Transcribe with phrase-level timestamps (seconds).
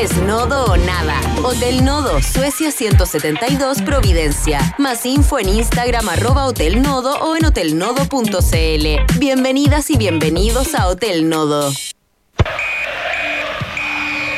[0.00, 1.20] Es nodo o nada.
[1.44, 4.74] Hotel Nodo, Suecia 172 Providencia.
[4.78, 9.18] Más info en Instagram arroba Hotel Nodo o en hotelnodo.cl.
[9.18, 11.70] Bienvenidas y bienvenidos a Hotel Nodo.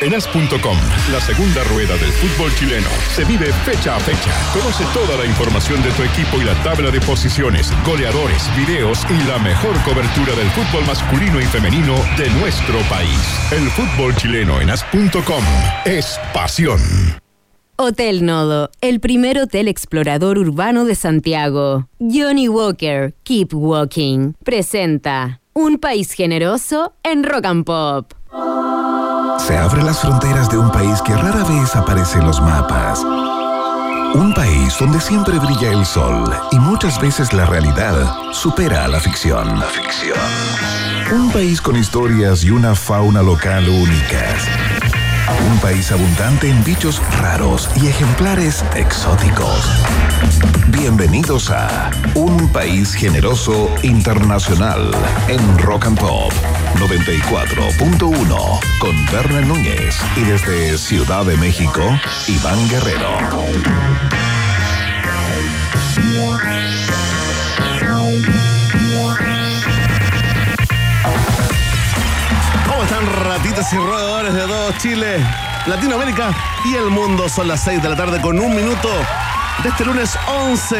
[0.03, 0.77] En as.com,
[1.13, 4.33] la segunda rueda del fútbol chileno, se vive fecha a fecha.
[4.51, 9.25] Conoce toda la información de tu equipo y la tabla de posiciones, goleadores, videos y
[9.29, 13.17] la mejor cobertura del fútbol masculino y femenino de nuestro país.
[13.53, 15.43] El fútbol chileno en as.com
[15.85, 16.81] es pasión.
[17.77, 21.87] Hotel Nodo, el primer hotel explorador urbano de Santiago.
[21.99, 28.13] Johnny Walker, Keep Walking, presenta Un país generoso en Rock and Pop.
[29.39, 33.03] Se abren las fronteras de un país que rara vez aparece en los mapas.
[34.13, 37.95] Un país donde siempre brilla el sol y muchas veces la realidad
[38.31, 39.59] supera a la ficción.
[39.59, 40.17] La ficción.
[41.11, 44.47] Un país con historias y una fauna local únicas.
[45.51, 49.83] Un país abundante en bichos raros y ejemplares exóticos.
[50.67, 54.91] Bienvenidos a Un País Generoso Internacional
[55.27, 56.31] en Rock and Pop
[56.75, 61.81] 94.1 con Berna Núñez y desde Ciudad de México,
[62.27, 63.09] Iván Guerrero.
[72.67, 75.25] ¿Cómo están ratitas y roedores de todo Chile,
[75.65, 76.31] Latinoamérica
[76.65, 77.29] y el mundo?
[77.29, 78.89] Son las 6 de la tarde con un minuto
[79.61, 80.75] de este lunes 11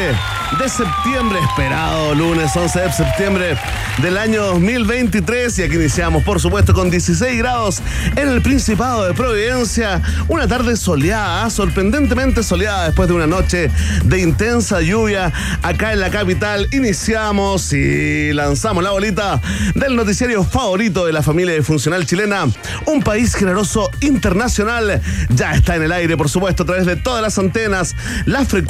[0.60, 3.58] de septiembre, esperado lunes 11 de septiembre
[4.02, 7.82] del año 2023 y aquí iniciamos por supuesto con 16 grados
[8.16, 13.72] en el Principado de Providencia, una tarde soleada, sorprendentemente soleada después de una noche
[14.04, 16.68] de intensa lluvia acá en la capital.
[16.72, 19.40] Iniciamos y lanzamos la bolita
[19.76, 22.46] del noticiario favorito de la familia funcional chilena,
[22.86, 27.22] un país generoso internacional, ya está en el aire por supuesto a través de todas
[27.22, 28.63] las antenas, las frecuencias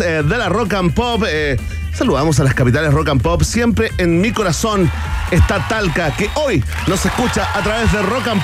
[0.00, 1.56] eh, de la rock and pop eh,
[1.92, 3.42] saludamos a las capitales rock and pop.
[3.42, 4.90] Siempre en mi corazón
[5.30, 8.42] está Talca, que hoy nos escucha a través de rock and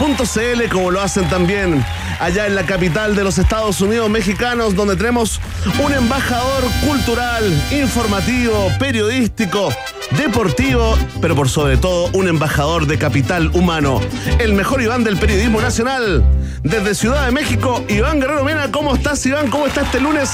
[0.00, 1.84] pop.cl, como lo hacen también
[2.20, 5.40] allá en la capital de los Estados Unidos mexicanos, donde tenemos
[5.84, 9.68] un embajador cultural, informativo, periodístico,
[10.16, 14.00] deportivo, pero por sobre todo un embajador de capital humano.
[14.38, 16.24] El mejor Iván del periodismo nacional.
[16.62, 19.50] Desde Ciudad de México, Iván Guerrero Mena, ¿cómo estás Iván?
[19.50, 20.30] ¿Cómo está este lunes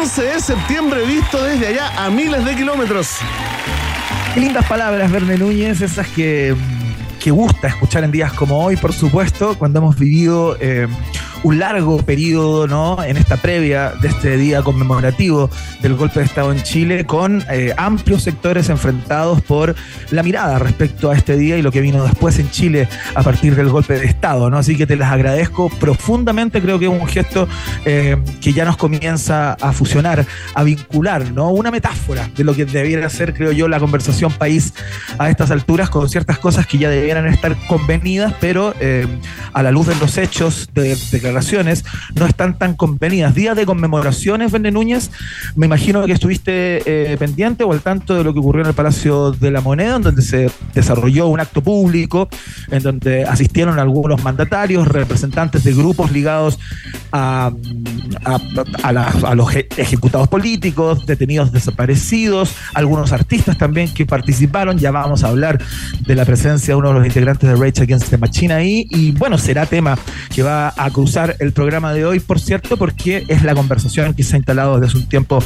[0.00, 3.18] 11 de septiembre visto desde allá a miles de kilómetros?
[4.34, 6.56] Qué lindas palabras, Verne Núñez, esas que,
[7.28, 10.88] que gusta escuchar en días como hoy, por supuesto, cuando hemos vivido eh,
[11.42, 13.02] un largo periodo ¿no?
[13.02, 15.50] en esta previa de este día conmemorativo
[15.80, 19.74] del golpe de Estado en Chile, con eh, amplios sectores enfrentados por
[20.10, 23.54] la mirada respecto a este día y lo que vino después en Chile a partir
[23.54, 24.50] del golpe de Estado.
[24.50, 24.58] ¿no?
[24.58, 27.48] Así que te las agradezco profundamente, creo que es un gesto
[27.84, 31.50] eh, que ya nos comienza a fusionar, a vincular, ¿no?
[31.50, 34.74] una metáfora de lo que debiera ser, creo yo, la conversación país
[35.18, 39.06] a estas alturas, con ciertas cosas que ya debieran estar convenidas, pero eh,
[39.52, 41.84] a la luz de los hechos de, de declaraciones
[42.14, 43.34] no están tan convenidas.
[43.34, 45.10] Días de conmemoraciones, Vende Núñez,
[45.56, 48.74] me imagino que estuviste eh, pendiente o al tanto de lo que ocurrió en el
[48.74, 52.28] Palacio de la Moneda, en donde se desarrolló un acto público,
[52.70, 56.58] en donde asistieron algunos mandatarios, representantes de grupos ligados
[57.12, 57.52] a,
[58.24, 64.78] a, los ejecutados políticos, detenidos desaparecidos, algunos artistas también que participaron.
[64.78, 65.60] Ya vamos a hablar
[66.00, 68.86] de la presencia de uno de los integrantes de Rage Against the Machine ahí.
[68.90, 69.98] Y bueno, será tema
[70.34, 74.22] que va a cruzar el programa de hoy, por cierto, porque es la conversación que
[74.22, 75.42] se ha instalado desde hace un tiempo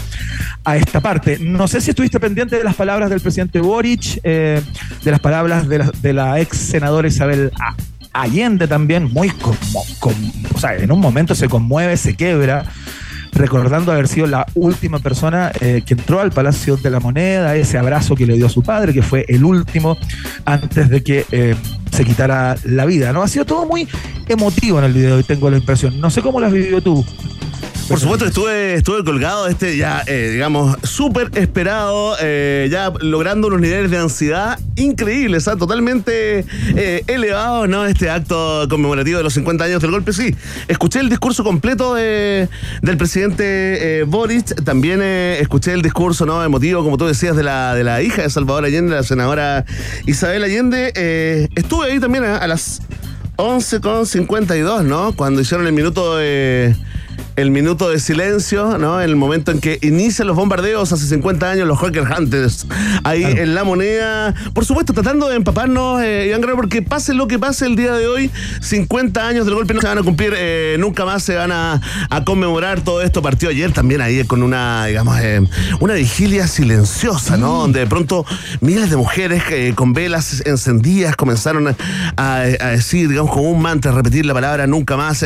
[0.65, 1.39] a esta parte.
[1.41, 4.61] No sé si estuviste pendiente de las palabras del presidente Boric, eh,
[5.03, 7.51] de las palabras de la, ex senadora Isabel
[8.13, 9.57] Allende también, muy como,
[10.55, 12.65] o sea, en un momento se conmueve, se quebra
[13.33, 17.79] recordando haber sido la última persona eh, que entró al Palacio de la Moneda, ese
[17.79, 19.97] abrazo que le dio a su padre, que fue el último
[20.45, 21.57] antes de que eh,
[21.91, 23.13] se quitara la vida.
[23.13, 23.23] ¿no?
[23.23, 23.89] Ha sido todo muy
[24.29, 26.01] emotivo en el video y tengo la impresión.
[26.01, 27.05] No sé cómo lo has vivido tú.
[27.93, 33.49] Por supuesto, estuve, estuve colgado de este ya, eh, digamos, súper esperado, eh, ya logrando
[33.49, 35.57] unos niveles de ansiedad increíbles, ¿ah?
[35.57, 37.85] totalmente eh, elevados, ¿no?
[37.85, 40.15] Este acto conmemorativo de los 50 años del golpe.
[40.15, 40.35] Sí,
[40.69, 42.49] escuché el discurso completo de,
[42.81, 46.43] del presidente Boris, también escuché el discurso, ¿no?
[46.43, 49.67] Emotivo, como tú decías, de la, de la hija de Salvador Allende, la senadora
[50.07, 51.51] Isabel Allende.
[51.55, 52.81] estuve ahí también a, las
[53.37, 55.13] 11.52, ¿no?
[55.13, 56.75] Cuando hicieron el minuto de
[57.37, 59.01] el minuto de silencio, ¿no?
[59.01, 62.67] El momento en que inician los bombardeos hace 50 años los Hacker Hunters.
[63.05, 64.35] Ahí en la moneda.
[64.53, 67.93] Por supuesto, tratando de empaparnos, eh, Iván Guerrero, porque pase lo que pase el día
[67.95, 68.31] de hoy,
[68.61, 71.81] 50 años del golpe no se van a cumplir, eh, nunca más se van a,
[72.25, 73.23] conmemorar todo esto.
[73.23, 75.41] Partió ayer también ahí con una, digamos, eh,
[75.81, 77.61] una vigilia silenciosa, ¿no?
[77.61, 78.25] Donde de pronto
[78.61, 81.75] miles de mujeres eh, con velas encendidas comenzaron
[82.17, 85.25] a, decir, digamos, como un mantra, a repetir la palabra nunca más,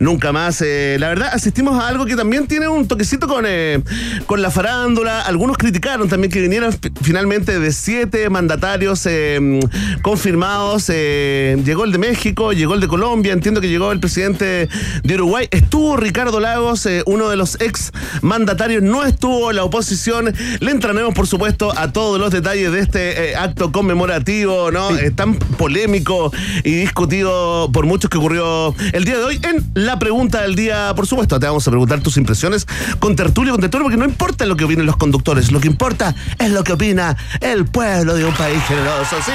[0.00, 0.60] nunca más.
[0.60, 3.82] la verdad, asistimos a algo que también tiene un toquecito con, eh,
[4.26, 5.22] con la farándula.
[5.22, 6.72] Algunos criticaron también que vinieran
[7.02, 9.60] finalmente de siete mandatarios eh,
[10.02, 10.86] confirmados.
[10.88, 14.68] Eh, llegó el de México, llegó el de Colombia, entiendo que llegó el presidente
[15.02, 15.48] de Uruguay.
[15.50, 17.92] Estuvo Ricardo Lagos, uno de los ex
[18.22, 20.32] mandatarios, no estuvo la oposición.
[20.60, 24.88] Le entranemos, por supuesto, a todos los detalles de este acto conmemorativo, ¿no?
[25.16, 26.32] tan polémico
[26.62, 30.92] y discutido por muchos que ocurrió el día de hoy en la pregunta del día,
[30.94, 32.66] por supuesto te vamos a preguntar tus impresiones
[32.98, 36.14] con tertulia, con tertulia, porque no importa lo que opinen los conductores, lo que importa
[36.38, 39.16] es lo que opina el pueblo de un país generoso.
[39.24, 39.32] Sí,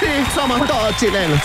[0.00, 1.40] sí, somos todos chilenos.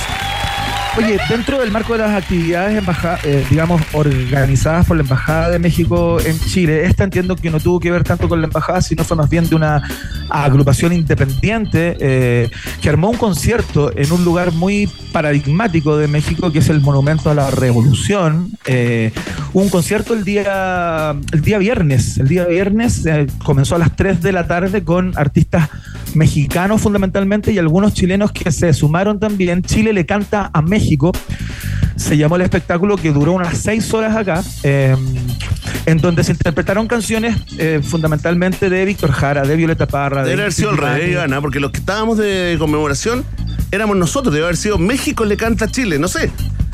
[0.97, 2.83] Oye, dentro del marco de las actividades,
[3.23, 7.79] eh, digamos, organizadas por la Embajada de México en Chile, esta entiendo que no tuvo
[7.79, 9.83] que ver tanto con la Embajada, sino fue más bien de una
[10.27, 12.49] agrupación independiente eh,
[12.81, 17.29] que armó un concierto en un lugar muy paradigmático de México, que es el Monumento
[17.29, 18.51] a la Revolución.
[18.65, 19.11] Eh,
[19.53, 22.17] un concierto el día, el día viernes.
[22.17, 23.03] El día viernes
[23.43, 25.69] comenzó a las 3 de la tarde con artistas
[26.17, 29.61] mexicanos fundamentalmente y algunos chilenos que se sumaron también.
[29.61, 31.11] Chile le canta a México
[31.97, 34.97] se llamó el espectáculo que duró unas seis horas acá, em,
[35.85, 40.23] en donde se interpretaron canciones eh, fundamentalmente de Víctor Jara, de Violeta Parra.
[40.23, 43.25] Debe haber sido el rey, Ana, porque los que estábamos de conmemoración
[43.71, 46.31] éramos nosotros, debe haber sido México le canta a Chile, no sé.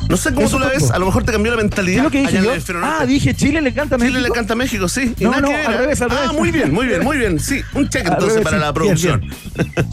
[0.08, 2.10] No sé cómo tú la ves, a lo mejor te cambió la mentalidad.
[2.10, 2.40] que dije
[2.82, 4.16] Ah, dije Chile le canta a México.
[4.16, 5.14] Chile le canta a México, sí.
[5.20, 7.40] no, no, al revés, al Ah, muy bien, muy bien, muy bien.
[7.40, 9.24] Sí, un cheque entonces para la producción.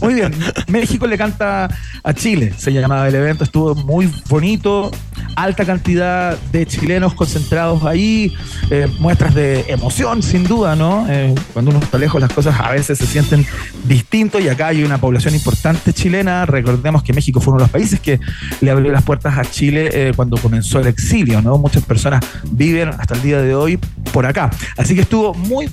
[0.02, 0.34] Muy bien.
[0.68, 1.70] México le canta
[2.04, 4.92] a Chile, se llamaba el evento, estuvo muy bonito,
[5.36, 8.34] alta cantidad de chilenos concentrados ahí,
[8.70, 11.06] eh, muestras de emoción, sin duda, ¿no?
[11.10, 13.46] Eh, cuando uno está lejos las cosas a veces se sienten
[13.86, 16.46] distintos y acá hay una población importante chilena.
[16.46, 18.20] Recordemos que México fue uno de los países que
[18.62, 21.58] le abrió las puertas a Chile eh, cuando comenzó el exilio, ¿no?
[21.58, 23.78] Muchas personas viven hasta el día de hoy
[24.12, 24.50] por acá.
[24.78, 25.70] Así que estuvo muy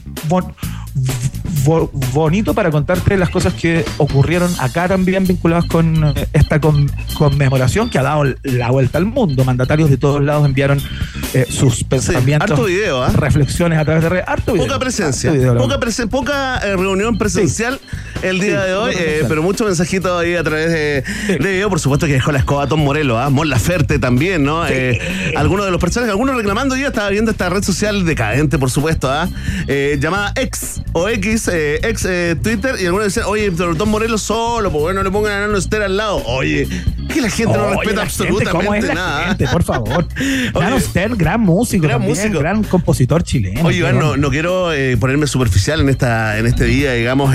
[2.13, 6.61] bonito para contarte las cosas que ocurrieron acá también vinculadas con eh, esta
[7.15, 9.45] conmemoración que ha dado la vuelta al mundo.
[9.45, 10.81] Mandatarios de todos lados enviaron
[11.35, 12.59] eh, sus pensamientos,
[12.93, 13.13] ¿ah?
[13.15, 14.25] reflexiones a través de redes.
[14.45, 15.79] Poca presencia, poca,
[16.11, 17.81] poca eh, reunión presencial
[18.23, 18.95] el día de hoy,
[19.29, 21.69] pero mucho mensajito ahí a través de, video.
[21.69, 23.31] Por supuesto que dejó la escoba Tom Morelos, ¿ah?
[23.31, 24.63] Mon Laferte también, ¿no?
[25.37, 29.11] algunos de los personajes, algunos reclamando, yo estaba viendo esta red social decadente, por supuesto,
[29.11, 29.29] ¿ah?
[29.99, 34.23] llamada X o X eh, ex eh, Twitter y algunos decían, oye, pero Tom Morelos
[34.23, 36.23] solo, pues bueno, no le pongan a Nano Esther al lado.
[36.27, 36.67] Oye,
[37.09, 39.29] que la gente no respeta absolutamente ¿cómo es la nada.
[39.29, 40.07] Gente, por favor.
[40.55, 42.39] Nano Esther, gran músico, gran, músico.
[42.39, 43.63] gran compositor chileno.
[43.65, 47.35] Oye, Iván, no, no, quiero eh, ponerme superficial en esta en este día, digamos,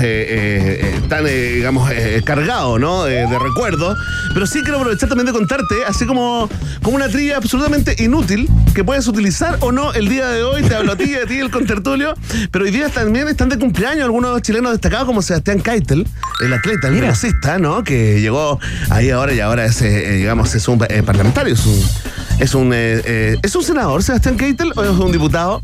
[1.08, 1.90] tan, digamos,
[2.24, 3.04] cargado, ¿no?
[3.04, 3.96] de recuerdo,
[4.32, 6.48] pero sí quiero aprovechar también de contarte, así como,
[6.82, 10.62] como una trilla absolutamente inútil que puedes utilizar o no el día de hoy.
[10.62, 12.14] Te hablo a ti a ti, el contertulio,
[12.50, 16.06] pero hoy día también están de cumpleaños algunos chilenos destacados como Sebastián Keitel,
[16.40, 17.84] el atleta, el velocista, ¿no?
[17.84, 18.58] Que llegó
[18.90, 21.82] ahí ahora y ahora es, eh, eh, digamos, es un eh, parlamentario, es un,
[22.38, 25.62] es un, es un senador, Sebastián Keitel, o es un diputado.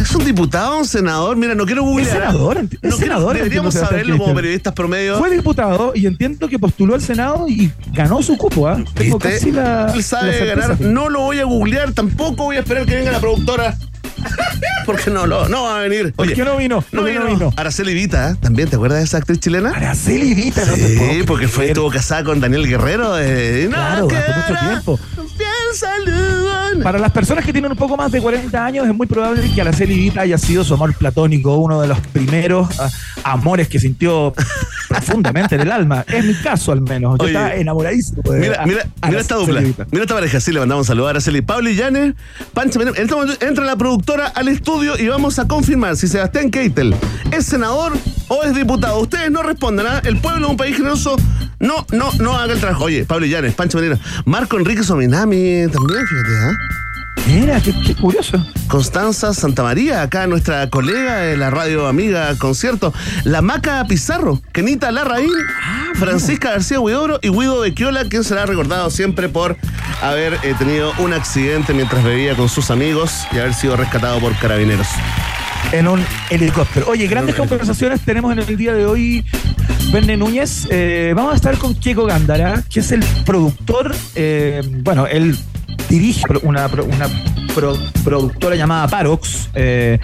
[0.00, 1.36] ¿Es un diputado, un senador?
[1.36, 2.08] Mira, no quiero googlear.
[2.08, 3.36] Es senador, es no senador.
[3.36, 5.18] deberíamos saberlo como periodistas promedio.
[5.18, 8.68] Fue diputado y entiendo que postuló al Senado y ganó su cupo.
[8.68, 8.78] ¿ah?
[8.94, 9.92] Tengo casi la.
[9.92, 10.80] Él sabe ganar.
[10.80, 13.76] No lo voy a googlear, tampoco voy a esperar que venga la productora
[14.86, 16.12] porque no, no, no va a venir.
[16.12, 16.84] ¿Por qué no vino?
[16.92, 18.36] No, vino, Araceli Vita, ¿eh?
[18.40, 19.70] ¿también te acuerdas de esa actriz chilena?
[19.70, 23.18] Araceli Vita, no Sí, porque fue, estuvo casada con Daniel Guerrero.
[23.18, 25.00] Eh, claro, hace mucho tiempo.
[26.82, 29.60] Para las personas que tienen un poco más de 40 años, es muy probable que
[29.60, 32.88] Araceli Vita haya sido su amor platónico, uno de los primeros ah,
[33.24, 34.32] amores que sintió
[34.88, 36.04] profundamente en el alma.
[36.06, 37.18] Es mi caso, al menos.
[37.18, 38.22] Yo estaba enamoradísimo.
[38.24, 39.60] mira, mira, mira esta dupla.
[39.60, 40.40] Mira esta pareja.
[40.40, 41.42] Sí, le mandamos un saludo a Araceli.
[41.42, 42.14] Pablo y Yane,
[42.52, 42.80] Pancho.
[42.80, 46.94] En este momento entra la productora al estudio y vamos a confirmar si Sebastián Keitel
[47.32, 47.92] es senador
[48.28, 49.00] o es diputado.
[49.00, 49.86] Ustedes no responden.
[49.86, 50.00] ¿ah?
[50.04, 51.16] El pueblo de un país generoso
[51.60, 52.84] no, no, no haga el trabajo.
[52.84, 56.52] Oye, Pablo Llanes, Pancho Menera, Marco Enrique Sominami también, fíjate, ¿ah?
[57.26, 58.40] Mira, qué, curioso.
[58.68, 62.94] Constanza Santamaría, acá nuestra colega de la radio amiga concierto.
[63.24, 68.90] La Maca Pizarro, Kenita Larraín, ah, Francisca García Huidoro y Guido Quiola, quien será recordado
[68.90, 69.56] siempre por
[70.02, 74.36] haber eh, tenido un accidente mientras bebía con sus amigos y haber sido rescatado por
[74.38, 74.86] carabineros.
[75.72, 76.86] En un helicóptero.
[76.88, 79.24] Oye, grandes conversaciones tenemos en el día de hoy.
[79.92, 85.06] Verne Núñez, eh, vamos a estar con Keiko Gándara, que es el productor, eh, bueno,
[85.06, 85.36] él
[85.88, 87.08] dirige una, una
[88.02, 89.48] productora llamada Parox.
[89.54, 89.98] Eh,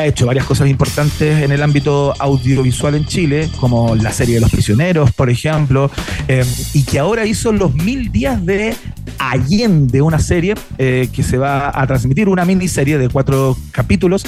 [0.00, 4.40] ha hecho varias cosas importantes en el ámbito audiovisual en Chile, como la serie de
[4.40, 5.90] los prisioneros, por ejemplo,
[6.28, 8.74] eh, y que ahora hizo los mil días de
[9.18, 14.24] Allende, una serie eh, que se va a transmitir, una miniserie de cuatro capítulos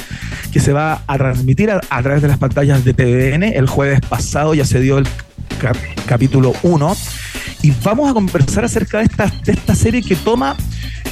[0.52, 3.44] que se va a transmitir a, través de las pantallas de TVN.
[3.44, 5.06] El jueves pasado ya se dio el
[6.06, 6.96] capítulo 1
[7.62, 10.56] y vamos a conversar acerca de esta, de esta serie que toma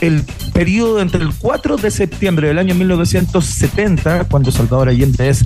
[0.01, 5.45] el periodo entre el 4 de septiembre del año 1970, cuando Salvador Allende es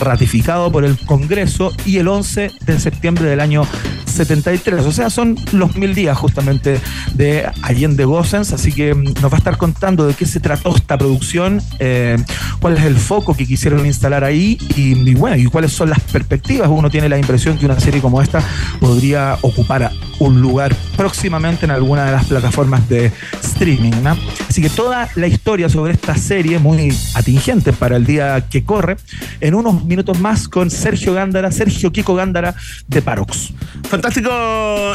[0.00, 3.66] ratificado por el Congreso, y el 11 de septiembre del año
[4.12, 4.84] 73.
[4.84, 6.80] O sea, son los mil días justamente
[7.14, 10.74] de Allende Gossens, así que mm, nos va a estar contando de qué se trató
[10.76, 12.16] esta producción, eh,
[12.60, 16.68] cuál es el foco que quisieron instalar ahí y, bueno, y cuáles son las perspectivas.
[16.68, 18.42] Uno tiene la impresión que una serie como esta
[18.80, 23.92] podría ocupar un lugar próximamente en alguna de las plataformas de streaming.
[24.02, 24.16] ¿no?
[24.48, 28.96] Así que toda la historia sobre esta serie, muy atingente para el día que corre,
[29.40, 32.54] en unos minutos más con Sergio Gándara, Sergio Kiko Gándara
[32.86, 33.52] de Parox.
[33.88, 34.30] Fantástico,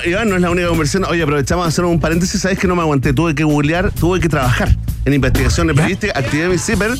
[0.05, 1.03] Iván, no es la única conversión.
[1.05, 4.19] Oye, aprovechamos a hacer un paréntesis, sabes que no me aguanté, tuve que googlear, tuve
[4.19, 4.75] que trabajar
[5.05, 6.91] en investigación de periodística, actividad mi zipper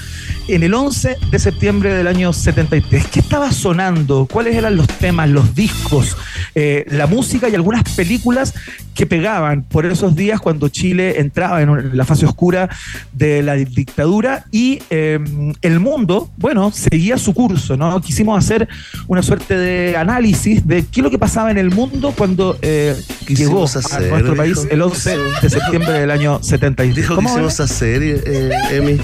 [0.48, 3.08] en el 11 de septiembre del año 73.
[3.08, 4.28] ¿Qué estaba sonando?
[4.32, 6.16] ¿Cuáles eran los temas, los discos,
[6.54, 8.54] eh, la música y algunas películas
[8.94, 12.70] que pegaban por esos días cuando Chile entraba en la fase oscura
[13.14, 18.00] de la dictadura y em, el mundo, bueno, seguía su curso, ¿no?
[18.02, 18.68] Quisimos hacer
[19.08, 22.91] una suerte de análisis de qué es lo que pasaba en el mundo cuando eh,
[23.28, 26.96] llegó a nuestro país el 11 de septiembre del año 73.
[26.96, 29.00] Dijo que quisimos hacer, eh, Emi.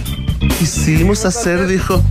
[0.59, 2.03] Quisimos hacer, dijo.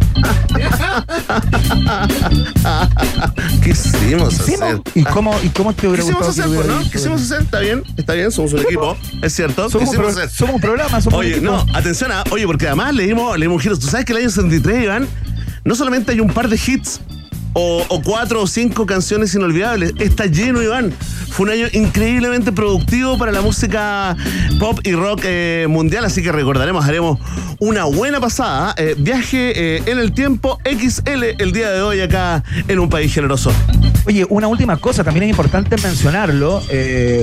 [3.62, 4.80] quisimos hacer.
[4.95, 6.80] ¿Y cómo, ¿Y cómo te hubiera quisimos hacer, pues, ¿no?
[6.90, 9.68] Quisimos hacer, está bien, está bien, somos un equipo, es cierto.
[9.71, 13.62] Somos, un, somos un programa, somos Oye, no, atención, a, oye, porque además leímos, leímos
[13.62, 13.78] giros.
[13.78, 15.09] Tú sabes que el año 73, Iván,
[15.64, 17.00] no solamente hay un par de hits
[17.59, 19.95] o, cuatro o cinco canciones inolvidables.
[19.99, 20.92] Está lleno, Iván.
[21.37, 24.16] Fue un año increíblemente productivo para la música
[24.59, 27.19] pop y rock eh, mundial, así que recordaremos, haremos
[27.59, 28.75] una buena pasada.
[28.78, 33.12] Eh, viaje eh, en el tiempo XL el día de hoy acá en un país
[33.12, 33.52] generoso.
[34.07, 36.62] Oye, una última cosa, también es importante mencionarlo,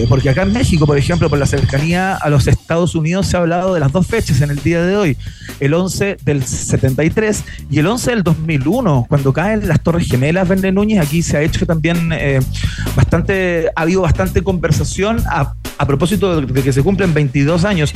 [0.10, 3.40] porque acá en México, por ejemplo, por la cercanía a los Estados Unidos, se ha
[3.40, 5.18] hablado de las dos fechas en el día de hoy,
[5.62, 10.50] el 11 del 73 y el 11 del 2001, cuando caen las Torres Gemelas las
[10.50, 12.10] Vende Núñez, aquí se ha hecho también
[12.98, 17.94] bastante, ha habido bastante conversación a, a propósito de que se cumplen 22 años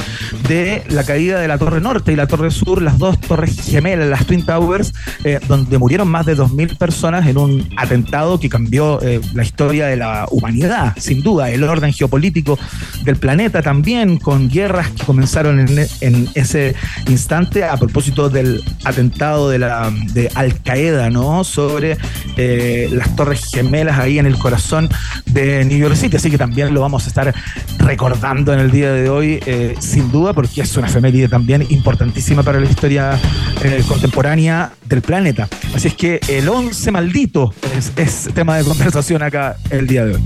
[0.47, 4.07] de la caída de la Torre Norte y la Torre Sur, las dos torres gemelas,
[4.07, 9.01] las Twin Towers, eh, donde murieron más de 2.000 personas en un atentado que cambió
[9.01, 12.57] eh, la historia de la humanidad, sin duda, el orden geopolítico
[13.03, 16.75] del planeta también, con guerras que comenzaron en, ese
[17.07, 21.43] instante a propósito del atentado de, la, de Al Qaeda, ¿no?
[21.43, 21.97] Sobre
[22.37, 24.89] eh, las torres gemelas ahí en el corazón
[25.25, 26.17] de New York City.
[26.17, 27.33] Así que también lo vamos a estar
[27.79, 32.43] recordando en el día de hoy, eh, sin duda, porque es una efeméride también importantísima
[32.43, 33.19] para la historia
[33.63, 35.47] eh, contemporánea del planeta.
[35.73, 37.53] Así es que el 11 maldito
[37.97, 40.23] es, tema de conversación acá el día de hoy.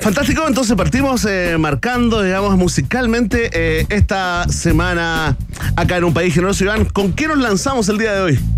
[0.00, 5.36] Fantástico, entonces partimos eh, marcando, digamos, musicalmente esta semana
[5.74, 6.62] acá en un país generoso.
[6.62, 8.55] Iván, ¿con qué nos lanzamos el día de hoy?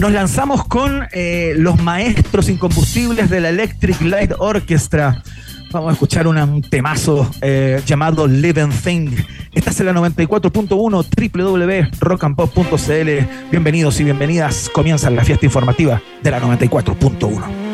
[0.00, 1.06] Nos lanzamos con
[1.56, 5.22] los maestros incombustibles de la Electric Light Orchestra.
[5.72, 9.10] Vamos a escuchar un, temazo eh, llamado Living Thing.
[9.52, 13.50] Estás en la 94.1 www.rockandpop.cl.
[13.50, 14.70] Bienvenidos y bienvenidas.
[14.72, 17.69] Comienza la fiesta informativa de la 94.1.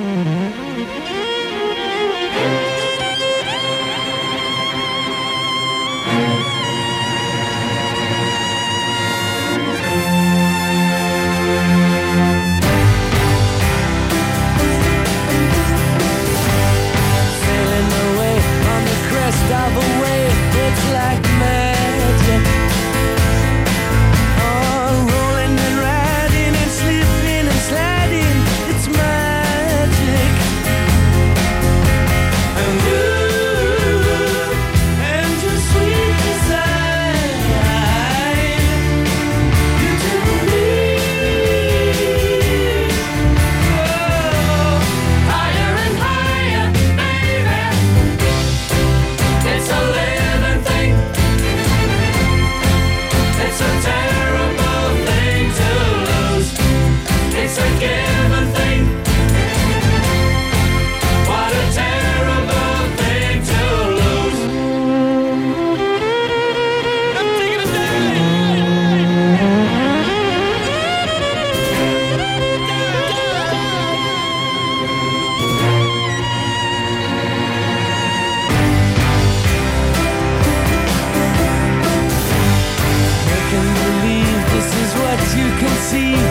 [85.87, 86.26] see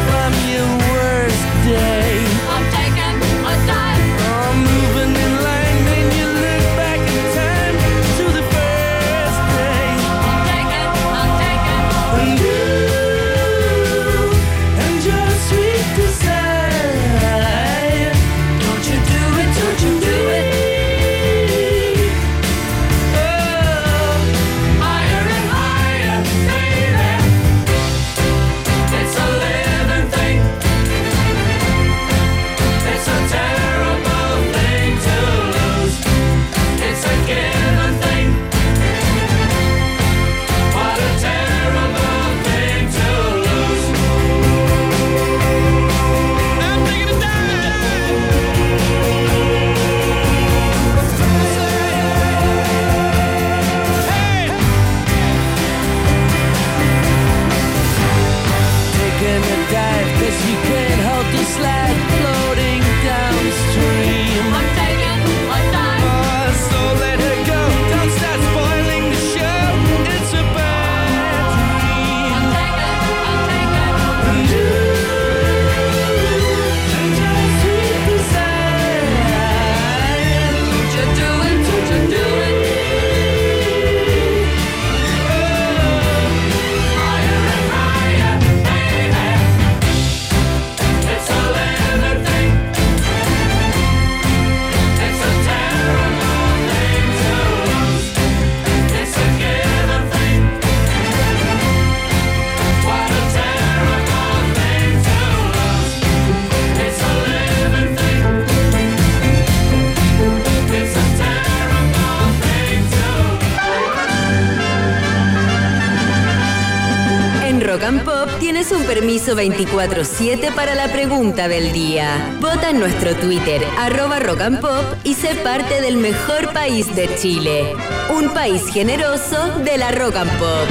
[118.88, 122.38] permiso 24-7 para la pregunta del día.
[122.40, 127.10] Vota en nuestro Twitter, arroba rock and pop, y sé parte del mejor país de
[127.16, 127.74] Chile.
[128.16, 130.68] Un país generoso de la rock and pop.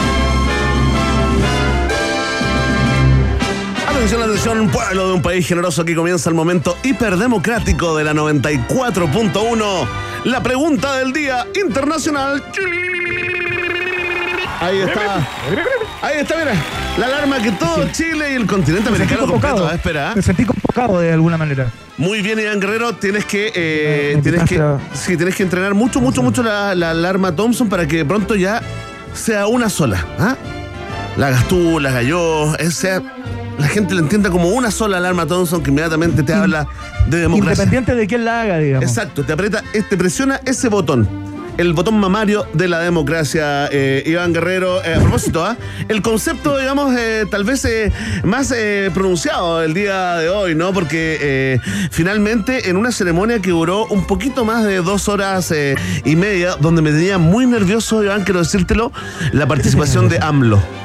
[3.88, 5.82] Atención, atención, pueblo de un país generoso.
[5.82, 9.88] Aquí comienza el momento hiperdemocrático de la 94.1
[10.24, 12.42] la pregunta del día internacional.
[14.60, 15.28] Ahí está.
[16.02, 16.83] Ahí está, mira.
[16.98, 19.74] La alarma que todo Chile y el continente americano completo ¿eh?
[19.74, 20.12] espera.
[20.14, 21.66] Me sentí convocado de alguna manera.
[21.98, 22.94] Muy bien, Iván Guerrero.
[22.94, 27.68] Tienes que, eh, tienes que, sí, tienes que entrenar mucho, mucho, mucho la, alarma Thompson
[27.68, 28.62] para que pronto ya
[29.12, 30.07] sea una sola.
[30.20, 30.37] ¿ah?
[31.16, 33.02] La hagas tú, la yo, sea
[33.59, 36.68] la gente la entienda como una sola alarma Thompson que inmediatamente te habla
[37.09, 37.64] de democracia.
[37.64, 38.88] Independiente de quién la haga, digamos.
[38.88, 41.23] Exacto, te aprieta, te presiona ese botón
[41.56, 44.82] el botón mamario de la democracia, eh, Iván Guerrero.
[44.84, 45.56] Eh, a propósito, ¿ah?
[45.88, 47.66] el concepto, digamos, eh, tal vez
[48.22, 48.54] más
[48.92, 50.72] pronunciado el día de hoy, ¿no?
[50.72, 55.52] Porque finalmente en una ceremonia que duró un poquito más de dos horas
[56.04, 58.92] y media, donde me tenía muy nervioso, Iván, quiero decírtelo,
[59.32, 60.83] la participación de AMLO.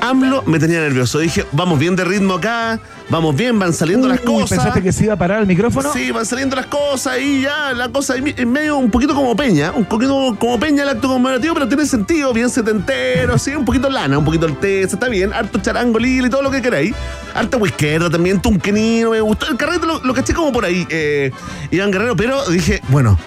[0.00, 1.18] AMLO me tenía nervioso.
[1.18, 4.50] Dije, vamos bien de ritmo acá, vamos bien, van saliendo las cosas.
[4.50, 5.92] ¿Pensaste que se iba a parar el micrófono?
[5.92, 9.72] Sí, van saliendo las cosas y ya, la cosa en medio un poquito como Peña,
[9.72, 13.88] un poquito como Peña el acto conmemorativo, pero tiene sentido, bien setentero, sí, un poquito
[13.88, 16.94] lana, un poquito el tesa, está bien, harto charango, y todo lo que queráis.
[17.34, 19.46] Harta izquierda también, tunquenino, me gustó.
[19.48, 21.30] El carrete lo, caché como por ahí, eh,
[21.70, 23.18] Iván Guerrero, pero dije, bueno,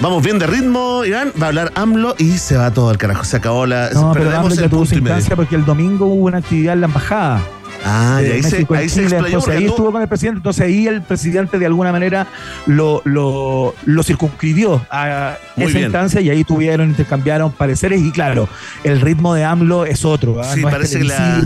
[0.00, 1.32] Vamos bien de ritmo, Iván.
[1.40, 3.24] Va a hablar AMLO y se va todo al carajo.
[3.24, 3.90] Se acabó la.
[3.90, 6.86] No, pero AMLO ya tuvo su instancia porque el domingo hubo una actividad en la
[6.86, 7.42] embajada.
[7.86, 9.26] Ah, y ahí, se, ahí se explayó.
[9.26, 12.26] Entonces ahí estuvo con el presidente, entonces ahí el presidente de alguna manera
[12.66, 18.48] lo, lo, lo circunscribió a esa instancia y ahí tuvieron, intercambiaron pareceres y claro,
[18.84, 20.40] el ritmo de AMLO es otro.
[20.40, 20.54] ¿ah?
[20.54, 21.44] Sí, parece que la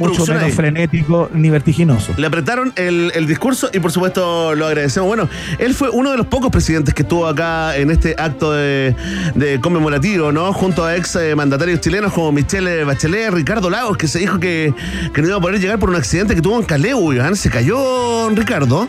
[0.00, 2.14] mucho menos frenético ni vertiginoso.
[2.16, 5.06] Le apretaron el, discurso y por supuesto lo agradecemos.
[5.06, 8.94] Bueno, él fue uno de los pocos presidentes que estuvo acá en este acto de,
[9.60, 10.52] conmemorativo, ¿no?
[10.52, 14.72] Junto a ex eh, mandatarios chilenos como Michelle Bachelet, Ricardo Lagos, que se dijo que,
[15.12, 18.28] que no iba a poder llegar por un accidente que tuvo en Caleu, se cayó
[18.30, 18.88] Ricardo.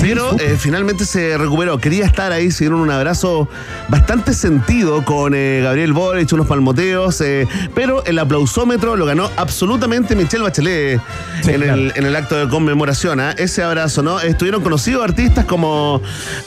[0.00, 1.78] Pero eh, finalmente se recuperó.
[1.78, 3.48] Quería estar ahí, se dieron un abrazo
[3.88, 10.14] bastante sentido con eh, Gabriel Boric, unos palmoteos, eh, pero el aplausómetro lo ganó absolutamente
[10.14, 11.00] Michelle Bachelet
[11.46, 13.20] en, el, acto de conmemoración.
[13.20, 13.34] ¿ah?
[13.36, 14.20] Ese abrazo, ¿no?
[14.20, 16.00] Estuvieron conocidos artistas como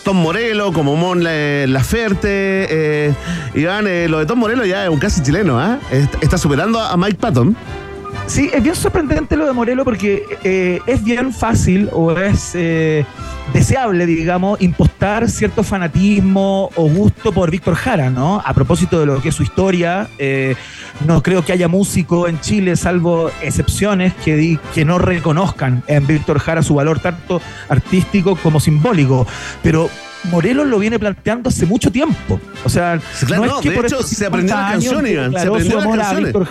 [0.03, 3.13] Tom Morello, como Mon Laferte.
[3.53, 5.79] Iván, lo de Tom Morello ya es un casi chileno, ¿ah?
[6.21, 7.55] Está superando a Mike Patton.
[8.27, 12.55] Sí, es bien sorprendente lo de Morelo porque es bien fácil o es
[13.53, 18.41] deseable, digamos, impostar cierto fanatismo o gusto por Víctor Jara, ¿no?
[18.45, 20.55] A propósito de lo que es su historia, eh,
[21.05, 26.39] no creo que haya músico en Chile, salvo excepciones, que, que no reconozcan en Víctor
[26.39, 29.27] Jara su valor tanto artístico como simbólico.
[29.63, 29.89] Pero
[30.25, 32.39] Morelos lo viene planteando hace mucho tiempo.
[32.63, 32.99] O sea,
[33.29, 35.33] no es que por hecho, se aprendió la canción, Iván.
[35.33, 36.47] Se aprendió la canción.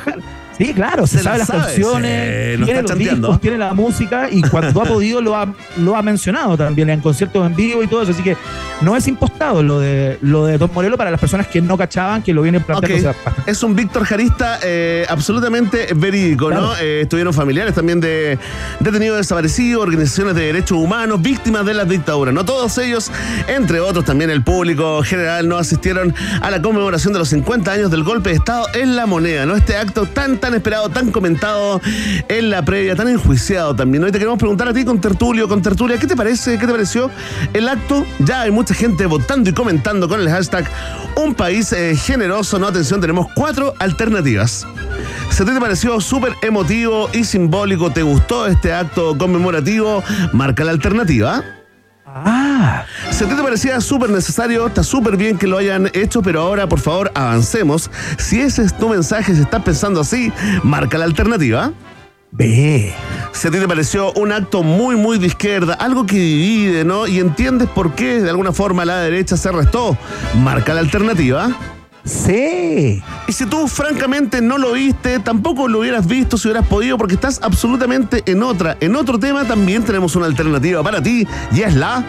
[0.61, 4.85] Sí, claro, se, sabe las canciones, tiene los discos, tiene la música y cuando ha
[4.89, 8.13] podido lo ha, lo ha mencionado también en conciertos en vivo y todo eso.
[8.13, 8.37] Así que
[8.83, 12.23] no es impostado lo de lo de Don Morelo para las personas que no cachaban
[12.23, 13.15] que lo vienen planteando.
[13.47, 16.77] es un Víctor Jarista eh, absolutamente verídico, ¿no?
[16.77, 18.39] Eh, estuvieron familiares también de
[18.81, 22.35] detenidos desaparecidos, organizaciones de derechos humanos, víctimas de las dictaduras.
[22.35, 23.11] No todos ellos,
[23.49, 27.91] entre otros también el público general, no asistieron a la conmemoración de los 50 años
[27.91, 29.57] del golpe de Estado en la moneda, ¿no?
[29.57, 31.81] Este acto tan, tan esperado, tan comentado
[32.29, 34.05] en la previa, tan enjuiciado también.
[34.05, 36.59] Hoy te queremos preguntar a ti con Tertulio, con Tertulia, ¿qué te parece?
[36.59, 37.11] ¿Qué te pareció
[37.53, 38.05] el acto?
[38.21, 40.65] Ya hay mucha gente votando y comentando con el hashtag
[41.17, 44.67] Un país eh, generoso, no atención, tenemos cuatro alternativas.
[45.31, 47.91] ¿Se te pareció súper emotivo y simbólico?
[47.91, 50.03] ¿Te gustó este acto conmemorativo?
[50.33, 51.60] Marca la alternativa.
[52.15, 52.85] Ah.
[53.11, 56.81] Si te parecía súper necesario, está súper bien que lo hayan hecho, pero ahora por
[56.81, 57.91] favor avancemos.
[58.19, 61.73] Si ese es tu mensaje, si estás pensando así, marca la alternativa.
[62.33, 62.93] B.
[63.33, 67.07] Si a ti te pareció un acto muy, muy de izquierda, algo que divide, ¿no?
[67.07, 69.97] Y entiendes por qué de alguna forma la derecha se restó,
[70.37, 71.51] marca la alternativa.
[72.05, 73.03] Sí.
[73.29, 77.15] Y si tú francamente no lo viste, tampoco lo hubieras visto si hubieras podido, porque
[77.15, 78.77] estás absolutamente en otra.
[78.81, 82.05] En otro tema también tenemos una alternativa para ti, y es la...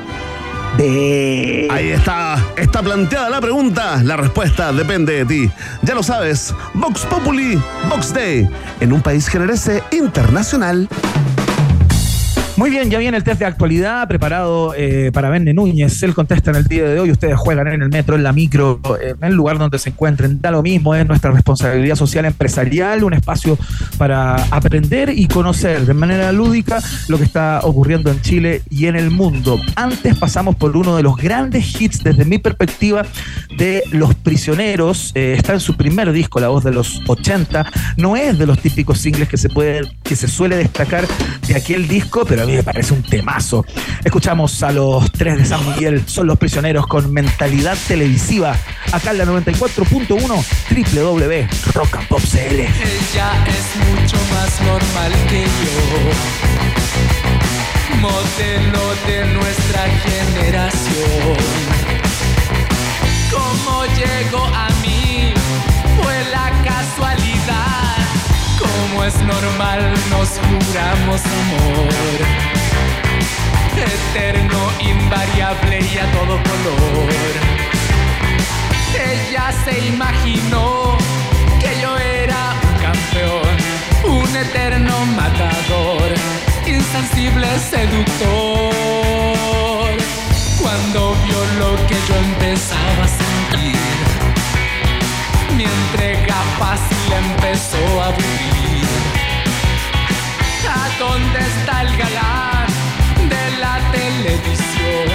[0.77, 1.67] De...
[1.69, 4.01] Ahí está, está planteada la pregunta.
[4.03, 5.51] La respuesta depende de ti.
[5.81, 8.47] Ya lo sabes, Vox Populi, Vox Day,
[8.79, 10.87] en un país generese internacional.
[12.61, 16.03] Muy bien, ya viene el test de actualidad preparado eh, para Vende Núñez.
[16.03, 17.09] Él contesta en el día de hoy.
[17.09, 20.39] Ustedes juegan en el metro, en la micro, eh, en el lugar donde se encuentren.
[20.39, 23.57] Da lo mismo, es nuestra responsabilidad social empresarial, un espacio
[23.97, 28.95] para aprender y conocer de manera lúdica lo que está ocurriendo en Chile y en
[28.95, 29.59] el mundo.
[29.75, 33.07] Antes pasamos por uno de los grandes hits desde mi perspectiva
[33.57, 35.13] de Los Prisioneros.
[35.15, 37.65] Eh, está en su primer disco, La Voz de los 80.
[37.97, 41.07] No es de los típicos singles que se puede, que se suele destacar
[41.47, 43.63] de aquel disco, pero mí me parece un temazo.
[44.03, 48.57] Escuchamos a los tres de San Miguel, son los prisioneros con mentalidad televisiva.
[48.91, 52.37] Acá en la 94.1 www.rockandpopcl.
[52.37, 55.47] Ella es mucho más normal que yo.
[58.01, 61.37] Modelo de nuestra generación.
[63.31, 64.90] ¿Cómo llegó a mí?
[69.01, 71.89] Como es normal, nos juramos amor.
[73.75, 77.09] Eterno, invariable y a todo color.
[78.93, 80.99] Ella se imaginó
[81.59, 83.57] que yo era un campeón,
[84.03, 86.13] un eterno matador,
[86.67, 88.69] insensible seductor.
[90.61, 93.79] Cuando vio lo que yo empezaba a sentir,
[95.61, 98.87] mi entrega fácil empezó a aburrir.
[100.67, 102.67] ¿A dónde está el galán
[103.29, 105.09] de la televisión?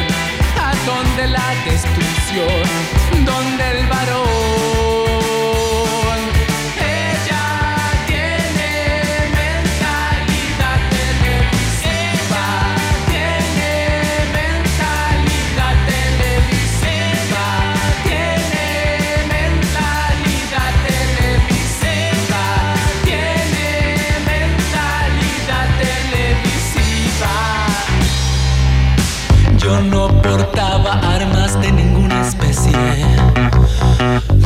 [0.69, 2.65] ¿A dónde la destrucción?
[3.25, 5.16] ¿Dónde el varón?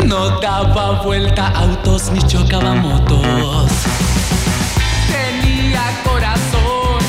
[0.06, 3.70] No daba vuelta autos ni chocaba motos.
[5.08, 7.00] Tenía corazón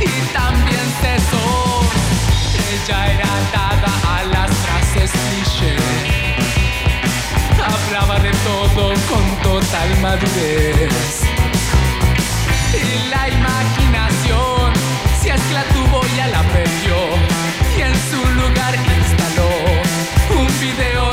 [0.00, 1.86] y también tesón.
[2.72, 5.76] Ella era dada a las frases cliché.
[7.62, 11.22] Hablaba de todo con total madurez.
[12.74, 14.72] Y la imaginación,
[15.20, 16.96] si es que la tuvo, ya la perdió.
[17.76, 19.50] Y en su lugar instaló
[20.38, 21.11] un videotape.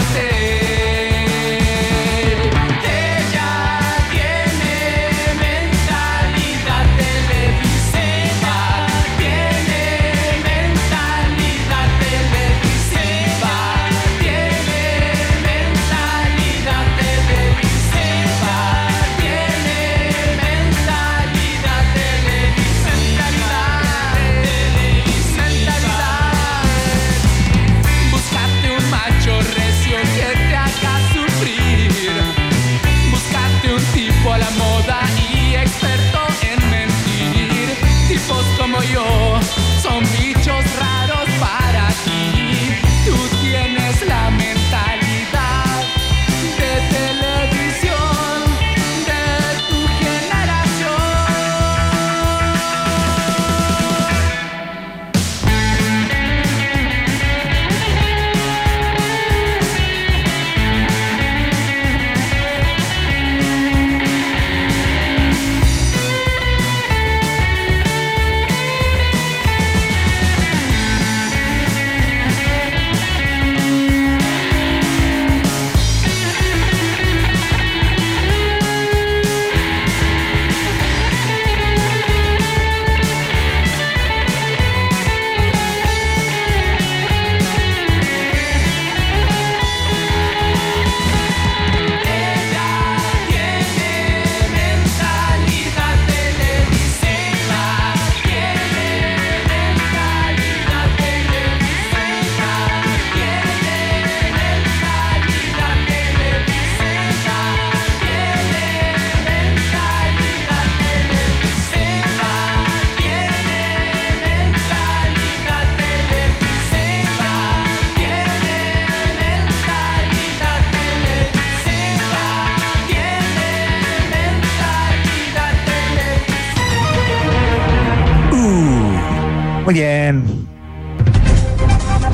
[129.70, 130.48] Muy bien.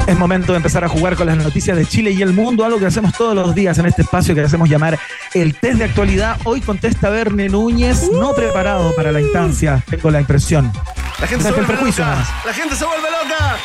[0.07, 2.79] Es momento de empezar a jugar con las noticias de Chile y el mundo, algo
[2.79, 4.99] que hacemos todos los días en este espacio que hacemos llamar
[5.33, 6.37] el test de actualidad.
[6.43, 10.69] Hoy contesta Verne Núñez, no preparado para la instancia, tengo la impresión.
[11.17, 12.27] La gente se vuelve loca.
[12.45, 13.57] La gente se vuelve loca.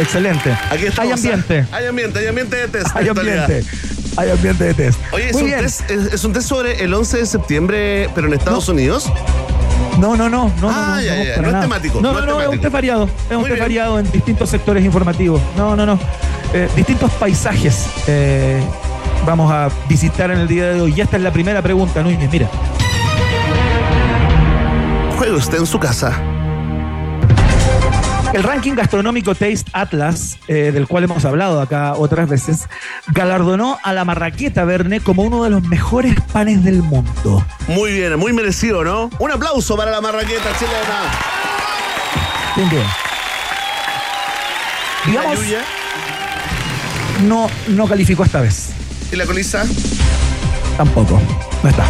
[0.00, 0.58] Excelente.
[0.70, 1.66] Aquí estamos, Hay ambiente.
[1.72, 1.76] ¿ah?
[1.76, 2.88] Hay ambiente, hay ambiente de test.
[2.94, 3.64] Hay ambiente.
[4.18, 5.00] Hay ambiente de test.
[5.12, 8.34] Oye, es un, test, es, es un test sobre el 11 de septiembre, pero en
[8.34, 9.10] Estados Unidos.
[9.98, 12.20] No, no, no, no, Ah, no, ya, ya, para no es temático, No, no no,
[12.20, 13.04] es no, es un test variado.
[13.28, 13.60] Es un Muy bien.
[13.60, 15.40] variado en distintos sectores informativos.
[15.56, 15.98] No, no, no.
[16.54, 18.60] Eh, distintos paisajes eh,
[19.26, 20.94] vamos a visitar en el día de hoy.
[20.96, 22.30] Y esta es la primera pregunta, Núñez.
[22.30, 22.48] Mira.
[25.36, 26.29] usted en su casa.
[28.32, 32.68] El ranking gastronómico Taste Atlas, eh, del cual hemos hablado acá otras veces,
[33.08, 37.44] galardonó a la marraqueta Verne como uno de los mejores panes del mundo.
[37.66, 39.10] Muy bien, muy merecido, ¿no?
[39.18, 41.10] Un aplauso para la marraqueta chilena.
[42.54, 42.86] Bien, bien.
[45.06, 45.46] ¿Y la Digamos,
[47.22, 48.70] no, no calificó esta vez.
[49.10, 49.64] ¿Y la colisa?
[50.76, 51.20] Tampoco.
[51.62, 51.84] No está.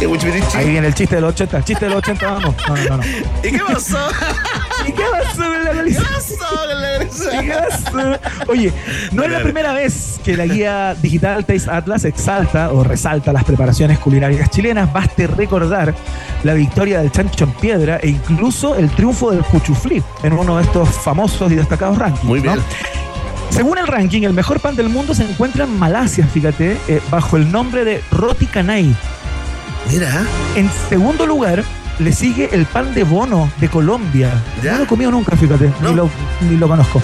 [0.00, 0.56] ¿Y Wichirichi?
[0.56, 1.56] Ahí viene el chiste de los 80.
[1.56, 2.54] El chiste de los 80, vamos.
[2.68, 2.96] No, no, no.
[2.98, 3.02] no.
[3.42, 3.98] ¿Y qué pasó?
[4.86, 7.30] ¿Y qué pasó con la ¿Qué pasó con la colisa?
[7.40, 8.50] ¿Qué pasó?
[8.50, 8.72] Oye,
[9.12, 13.44] no es la primera vez que la guía digital Taste Atlas exalta o resalta las
[13.44, 14.92] preparaciones culinarias chilenas.
[14.92, 15.94] Baste recordar
[16.44, 20.64] la victoria del chancho en piedra e incluso el triunfo del cuchuflí en uno de
[20.64, 22.24] estos famosos y destacados rankings.
[22.24, 22.56] Muy bien.
[22.56, 22.62] ¿no?
[23.50, 27.38] Según el ranking, el mejor pan del mundo se encuentra en Malasia, fíjate, eh, bajo
[27.38, 28.94] el nombre de Roti Canai.
[29.90, 30.24] Mira,
[30.56, 31.62] En segundo lugar,
[31.98, 34.30] le sigue el pan de bono de Colombia.
[34.62, 34.72] ¿Ya?
[34.72, 35.90] No lo he comido nunca, fíjate, No.
[35.90, 36.10] ni, lo,
[36.42, 37.00] ni lo conozco.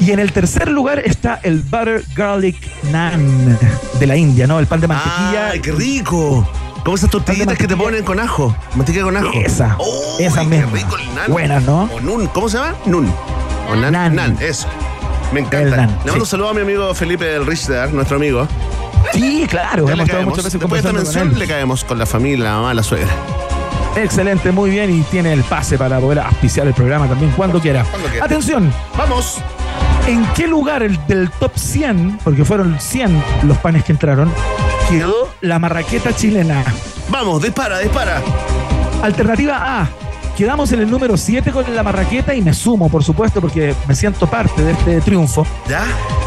[0.00, 2.56] Y en el tercer lugar está el Butter Garlic
[2.92, 3.58] Naan
[3.98, 4.58] de la India, ¿no?
[4.58, 5.48] El pan de mantequilla.
[5.52, 6.46] ¡Ay, qué rico!
[6.84, 8.54] Como esas tortillitas que te ponen con ajo.
[8.74, 9.30] Mantequilla con ajo.
[9.34, 10.70] Esa, Uy, esa qué misma.
[10.72, 11.24] rico el nan.
[11.32, 11.84] Buenas, ¿no?
[11.94, 12.26] O nun.
[12.28, 12.74] ¿Cómo se llama?
[12.84, 13.10] Nun.
[13.70, 13.92] O nan.
[13.92, 14.14] Nan.
[14.14, 14.68] Nan, eso.
[15.32, 15.76] Me encanta.
[15.76, 16.20] nan, Le mando sí.
[16.20, 18.46] un saludo a mi amigo Felipe del Richter, nuestro amigo.
[19.12, 22.06] Sí, claro, hemos estado muchas veces Después de esta mención, con le caemos con la
[22.06, 23.10] familia, la mamá, la suegra.
[23.96, 27.84] Excelente, muy bien, y tiene el pase para poder auspiciar el programa también cuando quiera.
[27.84, 28.24] Cuando quiera.
[28.24, 29.38] Atención, ¡Vamos!
[30.06, 34.32] ¿En qué lugar el del top 100, porque fueron 100 los panes que entraron,
[34.88, 36.62] quedó la marraqueta chilena?
[37.08, 37.42] ¡Vamos!
[37.42, 38.22] ¡Dispara, dispara!
[39.02, 39.88] Alternativa A.
[40.36, 43.94] Quedamos en el número 7 con la marraqueta y me sumo, por supuesto, porque me
[43.94, 45.46] siento parte de este triunfo.
[45.66, 45.82] ¿Ya?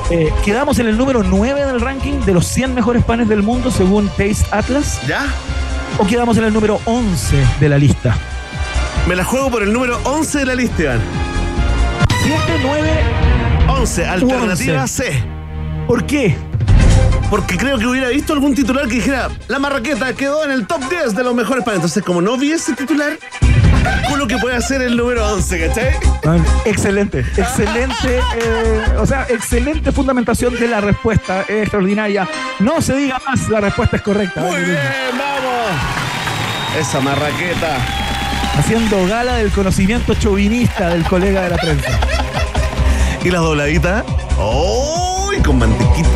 [0.10, 3.70] Eh, quedamos en el número 9 del ranking de los 100 mejores panes del mundo
[3.70, 5.00] según Taste Atlas.
[5.08, 5.28] ¿Ya?
[6.00, 8.18] O quedamos en el número 11 de la lista.
[9.08, 11.02] Me la juego por el número 11 de la lista, Iván.
[12.24, 12.90] 7, 9.
[13.68, 14.88] 11, alternativa 11.
[14.88, 15.24] C.
[15.86, 16.36] ¿Por qué?
[17.30, 20.82] Porque creo que hubiera visto algún titular que dijera la marraqueta quedó en el top
[20.90, 21.78] 10 de los mejores panes.
[21.78, 23.20] Entonces, como no vi ese titular,
[23.84, 25.90] calculo que puede ser el número 11, ¿cachai?
[26.26, 32.28] Ah, Excelente, excelente, eh, o sea, excelente fundamentación de la respuesta, es extraordinaria.
[32.60, 34.42] No se diga más, la respuesta es correcta.
[34.42, 34.80] Muy bien,
[35.12, 36.80] vamos.
[36.80, 37.78] Esa marraqueta.
[38.58, 41.90] Haciendo gala del conocimiento chauvinista del colega de la prensa.
[43.24, 44.04] ¿Y las dobladitas?
[44.38, 45.38] ¡Uy!
[45.42, 46.10] Con mantequita.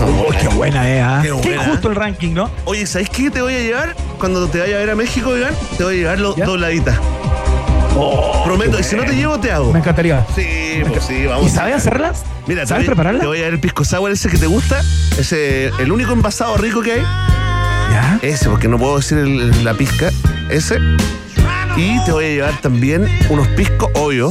[0.00, 0.02] ¡Uy!
[0.06, 0.38] Cosa buena.
[0.40, 1.22] Qué buena es, ¿ah?
[1.42, 2.50] Qué injusto el ranking, ¿no?
[2.64, 3.94] Oye, ¿sabes qué te voy a llevar?
[4.18, 6.98] Cuando te vaya a ver a México, Iván, te voy a llevar los dobladitas.
[8.44, 9.72] Prometo, y si no te llevo, te hago.
[9.72, 10.24] Me encantaría.
[10.34, 11.50] Sí, pues sí, ¿Y vamos.
[11.52, 12.24] sabes hacerlas?
[12.46, 13.20] Mira, te ¿Sabes voy- prepararlas?
[13.20, 14.80] Te voy a dar el pisco sour ese que te gusta.
[15.18, 17.02] Ese, el único envasado rico que hay.
[17.02, 18.18] ¿Ya?
[18.22, 20.10] Ese, porque no puedo decir el- la pizca.
[20.50, 20.78] Ese.
[21.76, 24.30] Y te voy a llevar también unos piscos, obvio.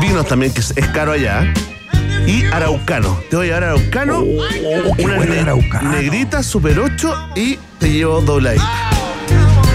[0.00, 1.52] Vinos también, que es, es caro allá.
[2.26, 3.20] Y araucano.
[3.30, 4.20] Te voy a llevar araucano.
[4.20, 5.92] una el araucano.
[5.92, 8.90] negrita, super 8 y te llevo dobladita.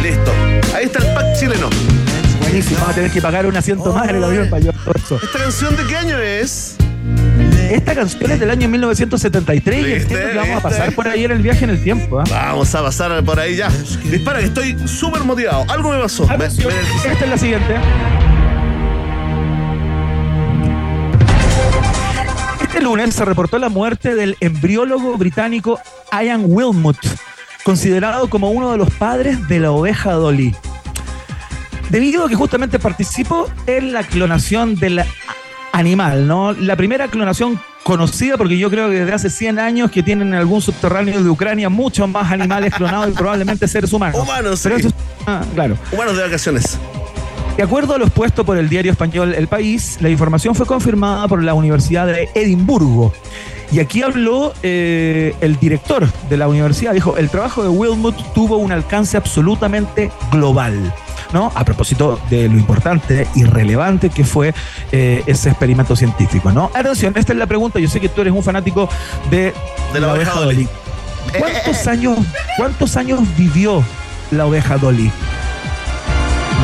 [0.03, 0.31] Listo.
[0.75, 1.69] Ahí está el pack chileno.
[2.41, 4.93] Buenísimo, vamos a tener que pagar un asiento más en el avión para llevar todo
[4.95, 5.19] eso.
[5.23, 6.75] ¿Esta canción de qué año es?
[7.71, 11.31] Esta canción es del año 1973 y entiendo que vamos a pasar por ahí en
[11.31, 12.19] el viaje en el tiempo.
[12.19, 12.25] ¿ah?
[12.29, 13.69] Vamos a pasar por ahí ya.
[14.03, 15.65] Dispara, que estoy súper motivado.
[15.69, 16.23] Algo me pasó.
[16.23, 17.75] Esta es la siguiente.
[22.71, 25.77] Este lunes se reportó la muerte del embriólogo británico
[26.13, 26.95] Ian Wilmot,
[27.65, 30.55] considerado como uno de los padres de la oveja Dolly.
[31.89, 35.03] Debido a que justamente participó en la clonación del
[35.73, 36.53] animal, ¿no?
[36.53, 40.35] La primera clonación conocida, porque yo creo que desde hace 100 años que tienen en
[40.35, 44.17] algún subterráneo de Ucrania muchos más animales clonados y probablemente seres humanos.
[44.17, 44.87] Humanos, Pero sí.
[44.87, 44.95] eso
[45.27, 45.77] ah, claro.
[45.91, 46.79] Humanos de vacaciones.
[47.57, 51.27] De acuerdo a lo expuesto por el diario español El País, la información fue confirmada
[51.27, 53.13] por la Universidad de Edimburgo.
[53.71, 58.57] Y aquí habló eh, el director de la universidad, dijo, el trabajo de Wilmot tuvo
[58.57, 60.93] un alcance absolutamente global.
[61.33, 61.51] ¿no?
[61.55, 64.53] A propósito de lo importante y relevante que fue
[64.91, 66.51] eh, ese experimento científico.
[66.51, 66.71] ¿no?
[66.73, 67.79] Atención, esta es la pregunta.
[67.79, 68.89] Yo sé que tú eres un fanático
[69.29, 69.53] de,
[69.93, 70.67] De la oveja Dolly.
[71.37, 72.17] ¿Cuántos años,
[72.57, 73.83] ¿Cuántos años vivió
[74.31, 75.11] la oveja Dolly?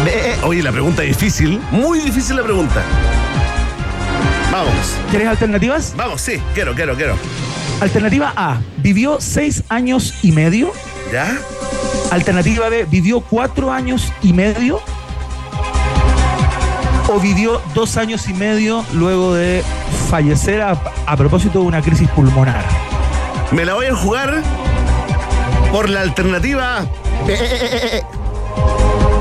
[0.08, 1.60] Eh, eh, Oye, la pregunta es difícil.
[1.72, 2.82] Muy difícil la pregunta.
[4.52, 4.96] Vamos.
[5.10, 5.94] ¿Quieres alternativas?
[5.98, 6.42] Vamos, sí.
[6.54, 7.16] Quiero, quiero, quiero.
[7.82, 10.72] Alternativa A, vivió seis años y medio.
[11.12, 11.38] ¿Ya?
[12.12, 14.80] Alternativa B, vivió cuatro años y medio.
[17.10, 19.64] O vivió dos años y medio luego de
[20.10, 22.64] fallecer a, a propósito de una crisis pulmonar.
[23.52, 24.42] Me la voy a jugar
[25.72, 26.86] por la alternativa.
[27.28, 28.02] Eh, eh, eh, eh, eh.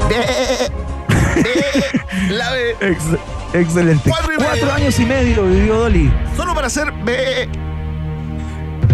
[2.30, 2.76] La B.
[2.80, 4.08] Ex- excelente.
[4.10, 4.48] Cuatro y medio.
[4.50, 6.10] Cuatro años y medio vivió Dolly.
[6.36, 7.48] Solo para hacer B.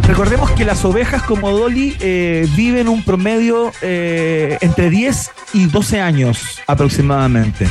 [0.09, 6.01] Recordemos que las ovejas como Dolly eh, viven un promedio eh, entre 10 y 12
[6.01, 7.67] años aproximadamente.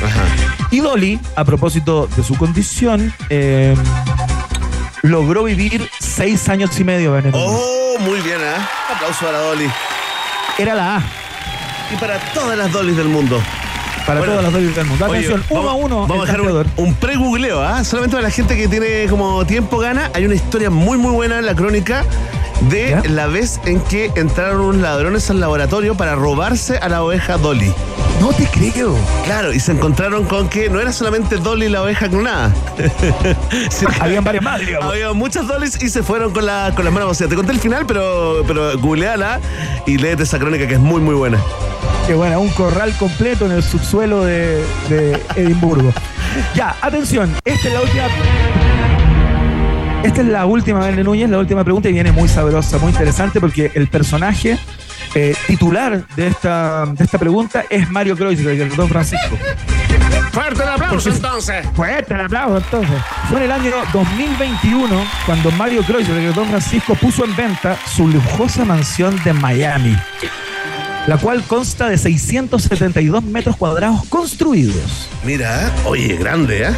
[0.72, 3.76] Y Dolly, a propósito de su condición, eh,
[5.02, 7.12] logró vivir 6 años y medio.
[7.12, 7.38] Benedetto.
[7.40, 8.56] Oh, muy bien, ¿eh?
[8.96, 9.70] Aplauso para Dolly.
[10.58, 11.04] Era la A
[11.92, 13.42] Y para todas las Dollys del mundo.
[14.06, 15.06] para Bueno, todas las Dolly del mundo.
[15.06, 16.08] Oye, Atención, uno a uno.
[16.08, 17.84] Vamos a dejar un pre-googleo, ¿ah?
[17.84, 20.10] Solamente para la gente que tiene como tiempo gana.
[20.14, 22.06] Hay una historia muy, muy buena en la crónica
[22.70, 23.04] de ¿Ya?
[23.10, 27.74] la vez en que entraron unos ladrones al laboratorio para robarse a la oveja Dolly.
[28.20, 28.96] No te creo.
[29.26, 32.54] Claro, y se encontraron con que no era solamente Dolly la oveja clonada.
[34.00, 34.92] Habían varias más, digamos.
[34.92, 37.30] Había muchas Dollys y se fueron con, la, con las manos vacías.
[37.30, 39.40] Te conté el final, pero, pero googleala
[39.88, 41.40] y léete esa crónica que es muy, muy buena.
[42.06, 45.92] Que bueno, un corral completo en el subsuelo de, de Edimburgo.
[46.56, 48.04] Ya, atención, esta es la última.
[50.04, 53.40] Esta es la última, Belén Núñez, la última pregunta y viene muy sabrosa, muy interesante
[53.40, 54.58] porque el personaje
[55.14, 59.38] eh, titular de esta, de esta pregunta es Mario Kreuzberger, el Don Francisco.
[60.32, 61.68] ¡Fuerte el aplauso entonces!
[61.76, 63.02] Fuerte el aplauso entonces.
[63.30, 68.08] Fue en el año 2021 cuando Mario Kreuzberger, el Don Francisco, puso en venta su
[68.08, 69.96] lujosa mansión de Miami,
[71.06, 75.10] la cual consta de 672 metros cuadrados construidos.
[75.24, 76.74] Mira, oye, grande, ¿eh?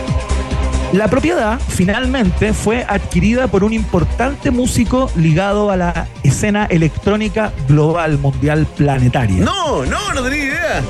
[0.94, 8.20] La propiedad finalmente fue adquirida por un importante músico ligado a la escena electrónica global,
[8.20, 9.44] mundial, planetaria.
[9.44, 10.84] No, no, no tenía idea.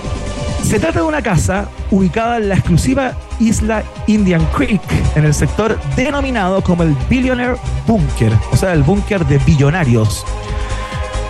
[0.62, 4.82] Se trata de una casa ubicada en la exclusiva isla Indian Creek,
[5.16, 7.56] en el sector denominado como el Billionaire
[7.88, 10.26] Bunker, o sea, el búnker de billonarios.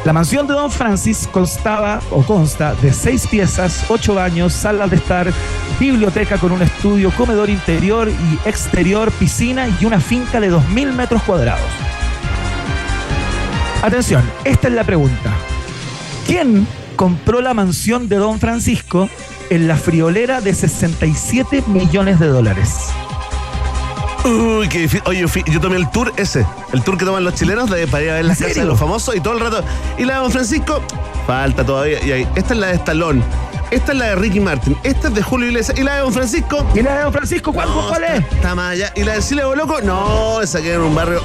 [0.05, 4.97] La mansión de Don Francis constaba o consta de seis piezas, ocho baños, salas de
[4.97, 5.31] estar,
[5.79, 11.23] biblioteca con un estudio, comedor interior y exterior, piscina y una finca de 2.000 metros
[11.23, 11.69] cuadrados.
[13.81, 15.31] Atención, esta es la pregunta.
[16.25, 19.07] ¿Quién compró la mansión de Don Francisco
[19.49, 22.89] en la friolera de 67 millones de dólares?
[24.25, 25.01] Uy, qué difícil.
[25.05, 27.87] Oye, yo, fui- yo tomé el tour ese, el tour que toman los chilenos de,
[27.87, 29.63] para ir a ver las ¿En casas de los famosos y todo el rato.
[29.97, 30.81] Y la de Don Francisco,
[31.27, 32.01] falta todavía.
[32.03, 33.21] Y ahí, esta es la de Stallone,
[33.71, 36.13] esta es la de Ricky Martin, esta es de Julio Iglesias y la de Don
[36.13, 36.65] Francisco.
[36.73, 38.31] ¿Y la de Don Francisco cuál, no, cuál está- es?
[38.33, 38.93] Está más allá.
[38.95, 41.21] Y la de Silvio Loco, no, esa queda en un barrio.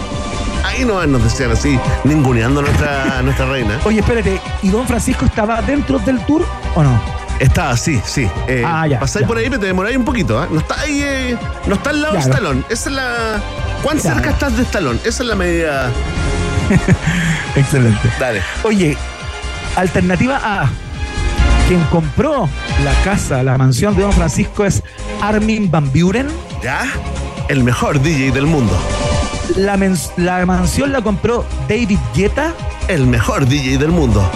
[0.65, 3.79] Ahí no nos decían así, ninguneando a nuestra, a nuestra reina.
[3.85, 6.45] Oye, espérate, ¿y Don Francisco estaba dentro del tour
[6.75, 7.01] o no?
[7.39, 8.29] Está, sí, sí.
[8.49, 9.29] Eh, Ah, ya, pasáis ya.
[9.29, 10.49] por ahí, pero te demoráis un poquito, ¿ah?
[10.51, 11.37] No está ahí, eh,
[11.67, 12.21] no está al lado de.
[12.21, 12.63] Stallone.
[12.69, 13.15] Esa es la.
[13.83, 14.15] ¿Cuán Ya.
[14.15, 14.99] cerca estás de Stallone?
[15.05, 15.91] Esa es la medida.
[17.57, 18.11] Excelente.
[18.19, 18.43] Dale.
[18.65, 18.97] Oye,
[19.77, 20.69] alternativa A.
[21.69, 22.49] Quien compró
[22.85, 24.83] la casa, la mansión de Don Francisco es
[25.21, 26.29] Armin Van Buren.
[26.63, 26.87] ¿Ya?
[27.49, 28.77] El mejor DJ del mundo.
[29.57, 29.79] La,
[30.17, 32.53] la mansión la compró David Guetta
[32.87, 34.29] El mejor DJ del mundo.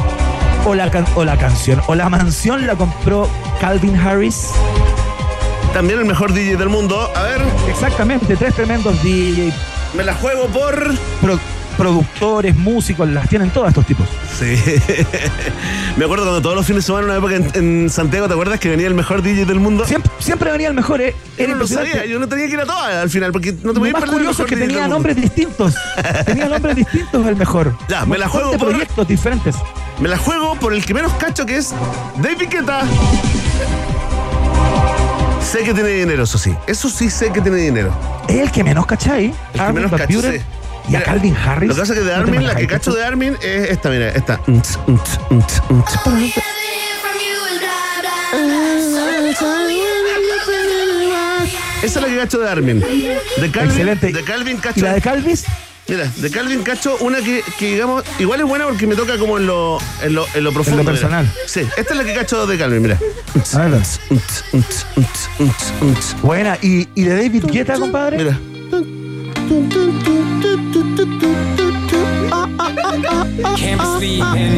[0.65, 1.81] O la, can- o la canción.
[1.87, 3.29] O la mansión la compró
[3.61, 4.49] Calvin Harris.
[5.73, 7.11] También el mejor DJ del mundo.
[7.17, 9.53] A ver, Exactamente, tres tremendos DJ,
[9.95, 10.95] me la juego por.
[11.21, 11.39] pro-
[11.77, 14.07] productores, músicos, las tienen todos estos tipos.
[14.39, 14.57] Sí.
[15.97, 18.61] me acuerdo cuando todos los fines de semana, una época en, en Santiago, ¿te acuerdas
[18.61, 19.87] que venía el mejor DJ del mundo?
[19.87, 21.17] Siempre, siempre venía el mejor, ¿eh?
[21.39, 23.53] Yo Era no lo sabía, yo no tenía que ir a todas al final, porque
[23.53, 25.75] no te Lo podías más perder el curioso es mejor que tenía nombres distintos.
[26.27, 27.75] tenía nombres distintos el mejor.
[27.89, 29.57] Ya, me la juego por- proyectos diferentes.
[30.03, 31.73] Me la juego por el que menos cacho que es
[32.17, 32.81] David Guetta.
[35.41, 36.53] Sé que tiene dinero, eso sí.
[36.67, 37.95] Eso sí sé que tiene dinero.
[38.27, 39.33] Es el que menos cachai.
[39.55, 40.41] El que menos cacho, sí.
[40.89, 41.69] Y a Calvin Harris.
[41.69, 43.71] Lo que pasa es que de ¿No te Armin, la que cacho de Armin es
[43.71, 44.41] esta, mira, esta.
[51.83, 52.81] Esa es la que cacho de Armin.
[52.81, 54.13] De Calvin, Excelente.
[54.13, 54.81] De Calvin ¿Y cacho.
[54.81, 55.45] la de Calvis?
[55.89, 59.37] Mira, de Calvin Cacho, una que, que digamos, igual es buena porque me toca como
[59.37, 60.83] en lo, en lo, en lo profundo.
[60.83, 60.93] mira.
[60.93, 61.31] personal.
[61.47, 62.99] Sí, esta es la que cacho de Calvin, mira.
[63.55, 63.75] A ver.
[63.75, 66.17] Unts, unts, unts, unts, unts.
[66.23, 66.57] Buena.
[66.63, 68.17] ¿Y, y de David Guetta, compadre?
[68.19, 68.39] Mira.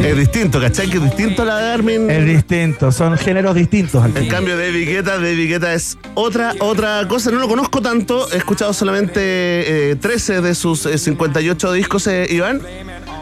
[0.03, 0.89] Es distinto, ¿cachai?
[0.89, 2.09] Que es distinto a la de Armin.
[2.09, 2.91] Es distinto.
[2.91, 7.31] Son géneros distintos al En cambio, David Guetta, David Guetta es otra, otra cosa.
[7.31, 8.31] No lo conozco tanto.
[8.31, 12.61] He escuchado solamente eh, 13 de sus eh, 58 discos, eh, Iván.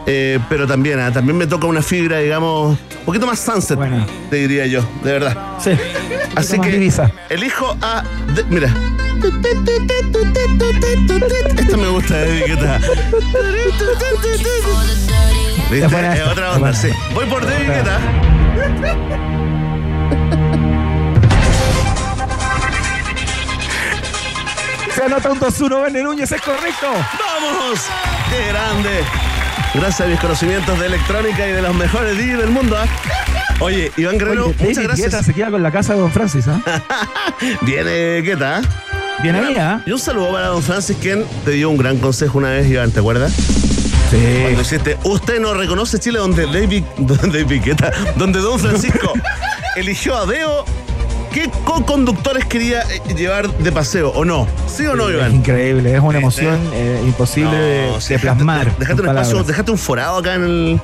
[0.06, 3.78] Eh, pero también, ah, también me toca una fibra, digamos, un poquito más sunset,
[4.28, 5.34] te diría yo, de verdad.
[5.58, 5.70] Sí.
[6.34, 6.68] Así que
[7.30, 8.04] elijo a.
[8.34, 8.68] de- mira.
[11.58, 12.80] Esta me gusta de Guetta.
[17.14, 18.00] Voy por ti, ¿qué tal?
[24.94, 26.86] Se anota un 2-1, Verne Núñez, es correcto.
[26.92, 27.80] ¡Vamos!
[28.30, 29.00] ¡Qué grande!
[29.74, 32.76] Gracias a mis conocimientos de electrónica y de los mejores DJs del mundo.
[32.78, 32.86] ¿ah?
[33.58, 35.10] Oye, Iván Guerrero, Oye, muchas gracias.
[35.10, 36.62] Dieta se queda con la casa de Don Francis, ¿ah?
[37.62, 38.64] Viene, ¿qué tal?
[39.22, 39.34] Bien.
[39.58, 39.82] ¿ah?
[39.84, 42.92] Y un saludo para Don Francis, quien te dio un gran consejo una vez, Iván,
[42.92, 43.34] ¿te acuerdas?
[44.10, 44.96] Cuando Sí.
[45.04, 49.12] usted no reconoce Chile donde David, donde Guetta, donde don Francisco
[49.76, 50.64] eligió a Deo.
[51.32, 54.46] ¿Qué co-conductores quería eh, llevar de paseo o no?
[54.68, 55.34] ¿Sí o no, Es Iván?
[55.34, 58.72] increíble, es una emoción eh, imposible de- plasmar.
[58.76, 60.80] Con un espacio, déjate un forado acá en el,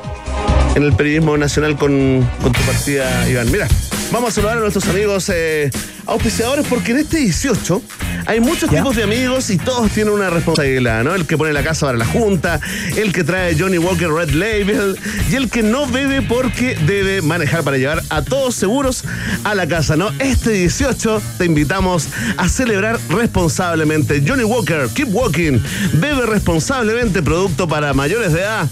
[0.75, 3.49] en el periodismo nacional con, con tu partida, Iván.
[3.53, 3.69] Mira,
[4.13, 5.71] vamos a saludar a nuestros amigos eh,
[6.07, 7.83] auspiciadores porque en este 18
[8.27, 8.79] hay muchos ¿Ya?
[8.79, 11.15] tipos de amigos y todos tienen una responsabilidad, ¿no?
[11.15, 12.61] El que pone la casa para la junta,
[12.97, 14.99] el que trae Johnny Walker Red Label
[15.31, 19.05] y el que no bebe porque debe manejar para llevar a todos seguros
[19.45, 20.11] a la casa, ¿no?
[20.19, 24.23] Este 18 te invitamos a celebrar responsablemente.
[24.27, 25.61] Johnny Walker, keep walking,
[25.95, 28.69] bebe responsablemente, producto para mayores de edad.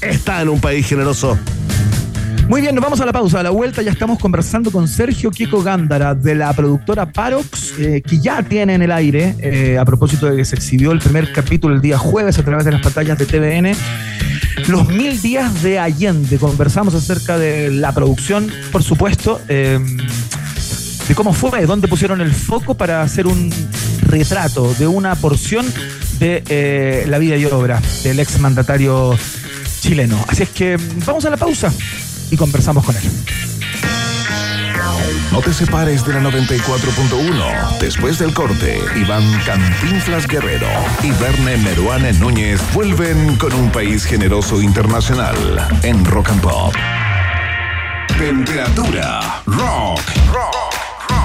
[0.00, 1.38] Está en un país generoso.
[2.52, 3.40] Muy bien, nos vamos a la pausa.
[3.40, 8.02] A la vuelta ya estamos conversando con Sergio Kiko Gándara de la productora Parox, eh,
[8.06, 11.32] que ya tiene en el aire, eh, a propósito de que se exhibió el primer
[11.32, 13.74] capítulo el día jueves a través de las pantallas de TVN.
[14.68, 16.36] Los mil días de Allende.
[16.36, 19.78] Conversamos acerca de la producción, por supuesto, eh,
[21.08, 23.50] de cómo fue, dónde pusieron el foco para hacer un
[24.02, 25.64] retrato de una porción
[26.18, 29.16] de eh, la vida y obra del ex mandatario
[29.80, 30.22] chileno.
[30.28, 30.76] Así es que
[31.06, 31.72] vamos a la pausa
[32.32, 33.02] y conversamos con él.
[35.30, 37.78] No te separes de la 94.1.
[37.78, 40.68] Después del corte, Iván Cantinflas Guerrero
[41.02, 45.34] y Verne Meruane Núñez vuelven con un país generoso internacional
[45.82, 46.74] en Rock and Pop.
[48.18, 50.00] Temperatura rock.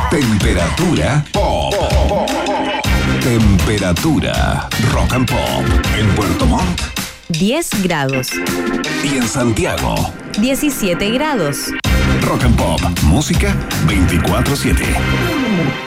[0.10, 1.74] Temperatura pop.
[3.22, 5.66] Temperatura rock and pop
[5.97, 8.30] en Puerto Montt 10 grados.
[9.04, 9.96] y en Santiago.
[10.40, 11.72] 17 grados.
[12.22, 13.56] Rock and Pop, música
[13.88, 15.87] 24/7.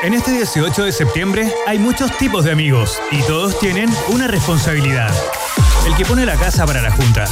[0.00, 5.12] En este 18 de septiembre hay muchos tipos de amigos y todos tienen una responsabilidad.
[5.86, 7.24] El que pone la casa para la junta.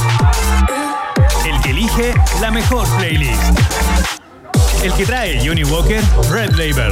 [1.45, 3.41] El que elige la mejor playlist.
[4.83, 6.91] El que trae Johnny Walker Red Label.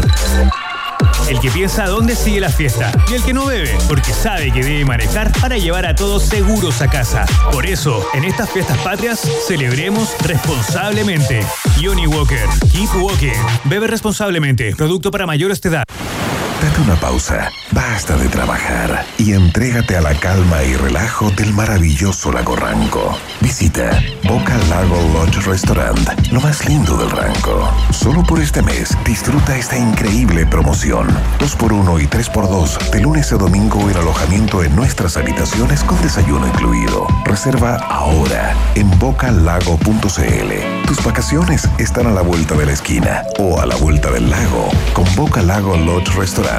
[1.29, 2.91] El que piensa dónde sigue la fiesta.
[3.09, 6.81] Y el que no bebe, porque sabe que debe manejar para llevar a todos seguros
[6.81, 7.25] a casa.
[7.51, 11.45] Por eso, en estas fiestas patrias, celebremos responsablemente.
[11.81, 13.39] Johnny Walker, Keep Walking.
[13.65, 14.75] Bebe responsablemente.
[14.75, 15.83] Producto para mayores de edad.
[16.65, 22.31] Date una pausa, basta de trabajar y entrégate a la calma y relajo del maravilloso
[22.31, 23.15] lago Ranco.
[23.39, 27.71] Visita Boca Lago Lodge Restaurant, lo más lindo del Ranco.
[27.91, 31.07] Solo por este mes disfruta esta increíble promoción.
[31.37, 37.05] 2x1 y 3x2 de lunes a domingo el alojamiento en nuestras habitaciones con desayuno incluido.
[37.25, 40.87] Reserva ahora en bocalago.cl.
[40.87, 44.71] Tus vacaciones están a la vuelta de la esquina o a la vuelta del lago
[44.93, 46.54] con Boca Lago Lodge Restaurant.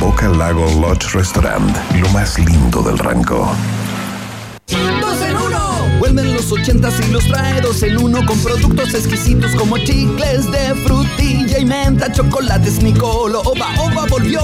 [0.00, 3.50] Boca Lago Lodge Restaurant, lo más lindo del Ranco.
[4.68, 5.98] ¡Dos en uno!
[5.98, 10.74] Vuelven los ochentas y los trae dos en uno con productos exquisitos como chicles de
[10.86, 14.40] frutilla y menta, chocolates Nicolo, Oba Oba volvió.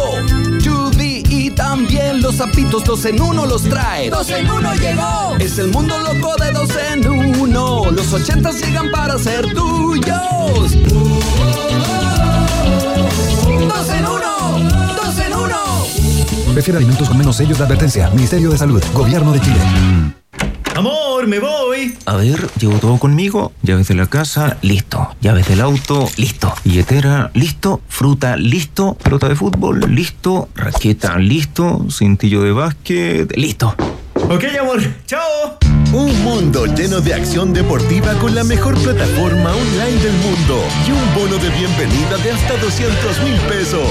[0.58, 4.10] Chubby y también los zapitos dos en uno los trae.
[4.10, 5.36] ¡Dos en uno llegó!
[5.38, 7.90] Es el mundo loco de dos en uno.
[7.90, 10.76] Los ochentas llegan para ser tuyos.
[13.68, 14.79] ¡Dos en uno!
[15.10, 15.56] ¡Dos en uno!
[16.52, 18.10] Prefiere alimentos con menos sellos de advertencia.
[18.10, 18.80] Ministerio de Salud.
[18.94, 19.56] Gobierno de Chile.
[20.76, 21.98] Amor, me voy.
[22.06, 23.50] A ver, llevo todo conmigo.
[23.62, 25.16] Llaves de la casa, listo.
[25.20, 26.54] Llaves del auto, listo.
[26.64, 27.80] Billetera, listo.
[27.88, 28.94] Fruta, listo.
[29.02, 30.48] Pelota de fútbol, listo.
[30.54, 31.86] Raqueta, listo.
[31.90, 33.74] Cintillo de básquet, listo.
[34.14, 34.80] Ok, amor.
[35.06, 35.69] Chao.
[35.92, 41.14] Un mundo lleno de acción deportiva con la mejor plataforma online del mundo y un
[41.16, 43.88] bono de bienvenida de hasta 200 mil pesos.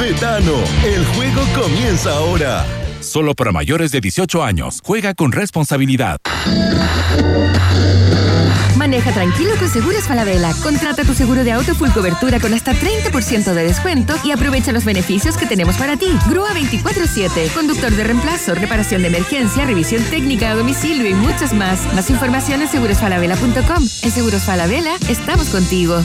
[0.00, 2.64] Betano, el juego comienza ahora.
[3.00, 4.80] Solo para mayores de 18 años.
[4.84, 6.18] Juega con responsabilidad.
[8.90, 10.52] Maneja tranquilo con Seguros Falabella.
[10.64, 14.84] Contrata tu seguro de auto full cobertura con hasta 30% de descuento y aprovecha los
[14.84, 16.08] beneficios que tenemos para ti.
[16.28, 21.86] Grúa 24-7, conductor de reemplazo, reparación de emergencia, revisión técnica a domicilio y muchos más.
[21.94, 23.84] Más información en segurosfalabella.com.
[24.02, 26.02] En Seguros Falabella estamos contigo.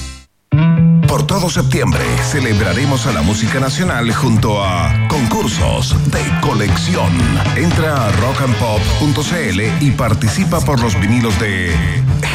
[1.07, 7.11] Por todo septiembre celebraremos a la música nacional junto a concursos de colección.
[7.55, 11.73] Entra a rockandpop.cl y participa por los vinilos de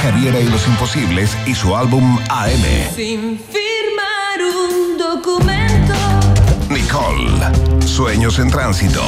[0.03, 2.95] Javiera y los Imposibles y su álbum AM.
[2.97, 5.95] Sin firmar un documento.
[6.71, 9.03] Nicole, Sueños en Tránsito.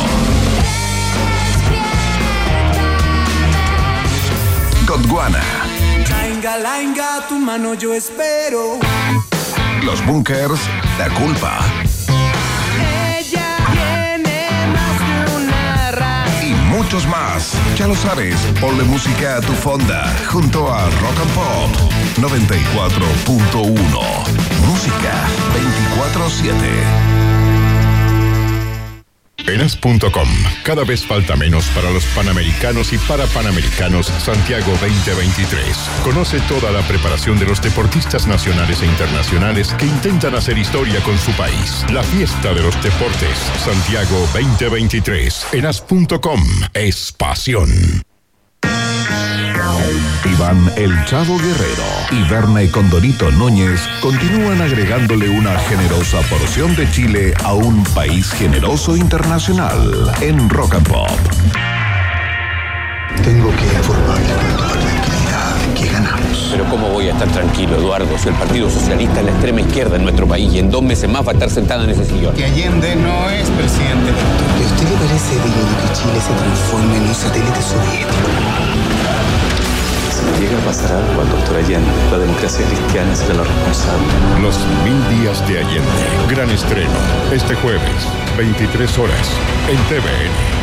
[4.87, 5.43] Gondwana,
[6.43, 8.81] Lainga, lainga, tu mano yo espero.
[9.85, 10.59] Los Bunkers,
[10.99, 11.61] La Culpa
[13.17, 15.01] Ella tiene más
[15.37, 16.45] una raza.
[16.45, 17.53] y muchos más.
[17.77, 21.71] Ya lo sabes, ponle música a tu fonda junto a Rock and Pop
[22.19, 24.03] 94.1.
[24.67, 25.13] Música
[25.97, 27.32] 24-7.
[29.49, 30.29] Enas.com.
[30.63, 35.77] Cada vez falta menos para los panamericanos y para panamericanos Santiago 2023.
[36.05, 41.19] Conoce toda la preparación de los deportistas nacionales e internacionales que intentan hacer historia con
[41.19, 41.85] su país.
[41.93, 45.47] La fiesta de los deportes Santiago 2023.
[45.53, 46.41] Enas.com
[46.75, 48.12] es pasión.
[50.27, 56.91] Iván El Chavo Guerrero y Berna y Condorito Núñez continúan agregándole una generosa porción de
[56.91, 61.11] Chile a un país generoso internacional en Rock and Pop.
[63.25, 66.49] Tengo que informarle con toda tranquilidad que ganamos.
[66.53, 69.97] Pero ¿cómo voy a estar tranquilo, Eduardo, si el Partido Socialista es la extrema izquierda
[69.97, 72.35] en nuestro país y en dos meses más va a estar sentado en ese sillón?
[72.35, 74.13] Que Allende no es presidente.
[74.59, 78.92] ¿Y a usted le parece digno de que Chile se transforme en un satélite soviético?
[80.35, 84.07] Si llega a pasar algo al doctor Allende, la democracia cristiana será la responsable.
[84.41, 86.31] Los mil días de Allende.
[86.31, 86.91] Gran estreno.
[87.33, 87.83] Este jueves,
[88.37, 89.31] 23 horas,
[89.69, 90.63] en TVN.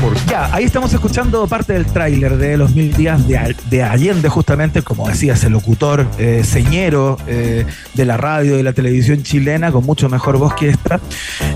[0.00, 4.28] Por Ya, ahí estamos escuchando parte del tráiler de los mil días de, de Allende,
[4.28, 9.22] justamente, como decías, el locutor eh, señero eh, de la radio y de la televisión
[9.22, 11.00] chilena, con mucho mejor voz que esta.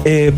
[0.05, 0.33] Eh,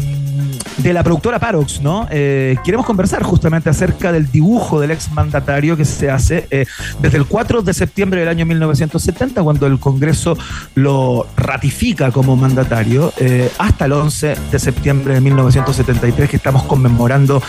[0.78, 2.07] de la productora Parox, ¿no?
[2.11, 6.66] Eh, queremos conversar justamente acerca del dibujo del exmandatario que se hace eh,
[7.01, 10.36] desde el 4 de septiembre del año 1970, cuando el Congreso
[10.74, 17.43] lo ratifica como mandatario, eh, hasta el 11 de septiembre de 1973, que estamos conmemorando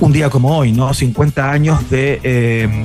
[0.00, 0.92] un día como hoy, ¿no?
[0.92, 2.84] 50 años de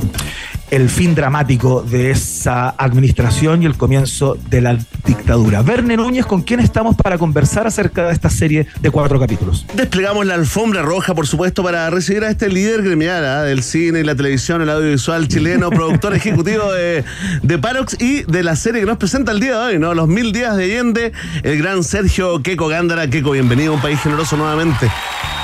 [0.71, 5.61] el fin dramático de esa administración y el comienzo de la dictadura.
[5.61, 9.65] Verne Núñez, ¿con quién estamos para conversar acerca de esta serie de cuatro capítulos?
[9.75, 13.43] Desplegamos la alfombra roja, por supuesto, para recibir a este líder gremial ¿ah?
[13.43, 17.03] del cine y la televisión, el audiovisual chileno, productor ejecutivo de,
[17.43, 19.93] de Parox y de la serie que nos presenta el día de hoy, ¿no?
[19.93, 21.11] Los mil días de Allende,
[21.43, 23.09] el gran Sergio Queco Gándara.
[23.09, 24.89] Queco, bienvenido a un país generoso nuevamente.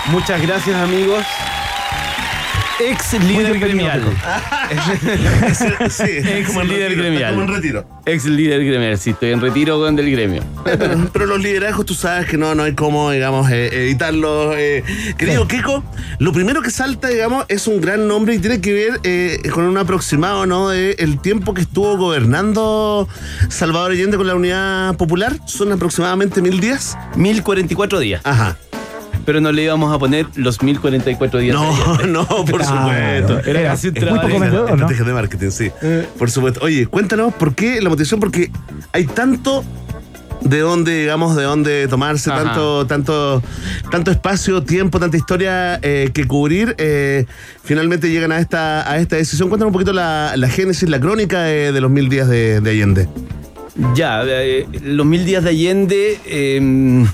[0.10, 1.26] Muchas gracias, amigos.
[2.80, 4.04] Ex líder gremial.
[5.90, 7.34] sí, Ex como en líder retiro, gremial.
[7.34, 7.86] como en retiro.
[8.06, 10.44] Ex líder gremial, sí, estoy en retiro con del gremio.
[10.64, 14.54] Pero, pero los liderazgos, tú sabes que no, no hay cómo, digamos, eh, editarlos.
[14.58, 14.84] eh.
[15.18, 15.84] Querido Keiko,
[16.20, 19.64] lo primero que salta, digamos, es un gran nombre y tiene que ver eh, con
[19.64, 20.70] un aproximado, ¿no?
[20.70, 23.08] De el tiempo que estuvo gobernando
[23.50, 25.34] Salvador Allende con la Unidad Popular.
[25.48, 26.96] Son aproximadamente mil días.
[27.16, 28.22] 1044 días.
[28.24, 28.56] Ajá.
[29.28, 31.54] Pero no le íbamos a poner los 1044 días.
[31.54, 33.40] No, no, por supuesto.
[33.46, 35.70] Era un es muy poco vendedor, Estrategia de marketing, sí.
[36.18, 36.62] Por supuesto.
[36.64, 38.50] Oye, cuéntanos por qué la motivación, porque
[38.94, 39.66] hay tanto
[40.40, 42.42] de dónde, digamos, de dónde tomarse, Ajá.
[42.42, 43.44] tanto, tanto,
[43.92, 46.74] tanto espacio, tiempo, tanta historia eh, que cubrir.
[46.78, 47.26] eh,
[47.66, 49.50] finalmente llegan a esta, a esta decisión.
[49.50, 52.70] Cuéntanos un poquito la, la génesis, la crónica de, de los mil días de, de
[52.70, 53.10] Allende.
[53.94, 57.06] Ya, eh, los mil días de Allende eh,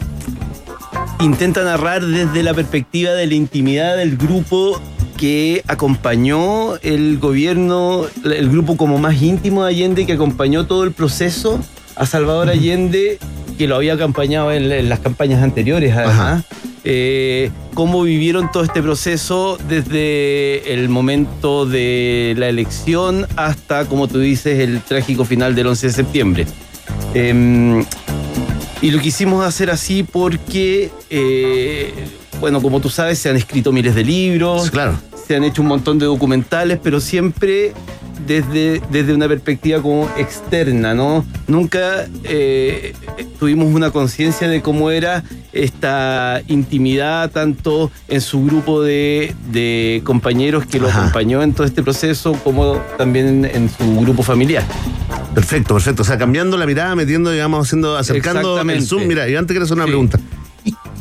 [1.20, 4.82] intenta narrar desde la perspectiva de la intimidad del grupo
[5.18, 10.92] que acompañó el gobierno, el grupo como más íntimo de Allende, que acompañó todo el
[10.92, 11.60] proceso
[11.96, 13.20] a Salvador Allende,
[13.58, 16.44] que lo había acompañado en, en las campañas anteriores, además.
[16.86, 24.20] Eh, cómo vivieron todo este proceso desde el momento de la elección hasta, como tú
[24.20, 26.48] dices, el trágico final del 11 de septiembre.
[27.14, 27.86] Em,
[28.84, 31.94] y lo quisimos hacer así porque, eh,
[32.42, 35.00] bueno, como tú sabes, se han escrito miles de libros, claro.
[35.26, 37.72] se han hecho un montón de documentales, pero siempre
[38.28, 41.26] desde, desde una perspectiva como externa, ¿no?
[41.48, 42.94] Nunca eh,
[43.40, 45.24] tuvimos una conciencia de cómo era
[45.54, 51.84] esta intimidad tanto en su grupo de, de compañeros que lo acompañó en todo este
[51.84, 54.66] proceso como también en, en su grupo familiar.
[55.34, 56.02] Perfecto, perfecto.
[56.04, 59.08] O sea, cambiando la mirada, metiendo, digamos, haciendo, acercando el zoom.
[59.08, 60.20] Mira, y antes quiero hacer una pregunta.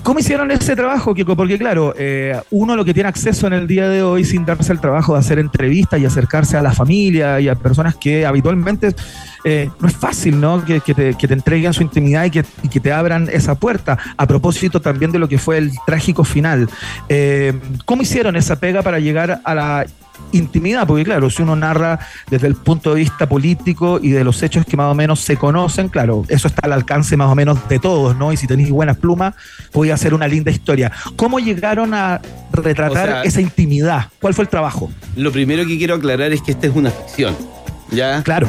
[0.02, 1.36] ¿Cómo hicieron ese trabajo, Kiko?
[1.36, 4.72] Porque claro, eh, uno lo que tiene acceso en el día de hoy sin darse
[4.72, 8.96] el trabajo de hacer entrevistas y acercarse a la familia y a personas que habitualmente
[9.44, 10.64] eh, no es fácil, ¿no?
[10.64, 13.54] Que, que te, que te entreguen su intimidad y que, y que te abran esa
[13.54, 13.98] puerta.
[14.16, 16.68] A propósito también de lo que fue el trágico final.
[17.08, 17.52] Eh,
[17.84, 19.86] ¿Cómo hicieron esa pega para llegar a la
[20.30, 20.86] intimidad?
[20.86, 21.98] Porque claro, si uno narra
[22.30, 25.36] desde el punto de vista político y de los hechos que más o menos se
[25.36, 28.32] conocen, claro, eso está al alcance más o menos de todos, ¿no?
[28.32, 29.34] Y si tenéis buenas plumas,
[29.72, 30.92] podía hacer una linda historia.
[31.16, 32.20] ¿Cómo llegaron a
[32.52, 34.06] retratar O sea- esa intimidad?
[34.20, 34.90] ¿Cuál fue el trabajo?
[35.16, 37.36] Lo primero que quiero aclarar es que esta es una ficción.
[37.90, 38.22] ¿Ya?
[38.22, 38.48] Claro.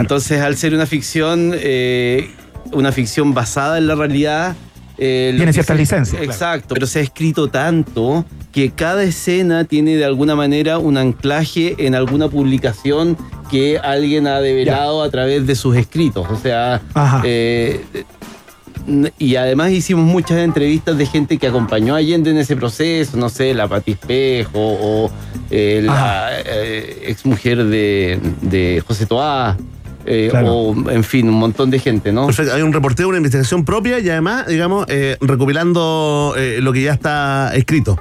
[0.00, 2.30] Entonces, al ser una ficción, eh,
[2.72, 4.54] una ficción basada en la realidad.
[4.98, 6.32] eh, Tiene ciertas licencias, claro.
[6.32, 6.74] Exacto.
[6.74, 11.94] Pero se ha escrito tanto que cada escena tiene de alguna manera un anclaje en
[11.94, 13.16] alguna publicación
[13.50, 16.26] que alguien ha develado a través de sus escritos.
[16.30, 16.80] O sea,
[17.24, 17.80] eh,
[19.18, 23.28] y además hicimos muchas entrevistas de gente que acompañó a Allende en ese proceso, no
[23.28, 25.10] sé, la Pati Espejo o
[25.50, 29.56] eh, la eh, exmujer de, de José Toá,
[30.06, 30.52] eh, Claro.
[30.54, 32.26] o en fin, un montón de gente, ¿no?
[32.26, 32.54] Perfecto.
[32.54, 36.92] Hay un reporteo, una investigación propia y además, digamos, eh, recopilando eh, lo que ya
[36.92, 37.96] está escrito.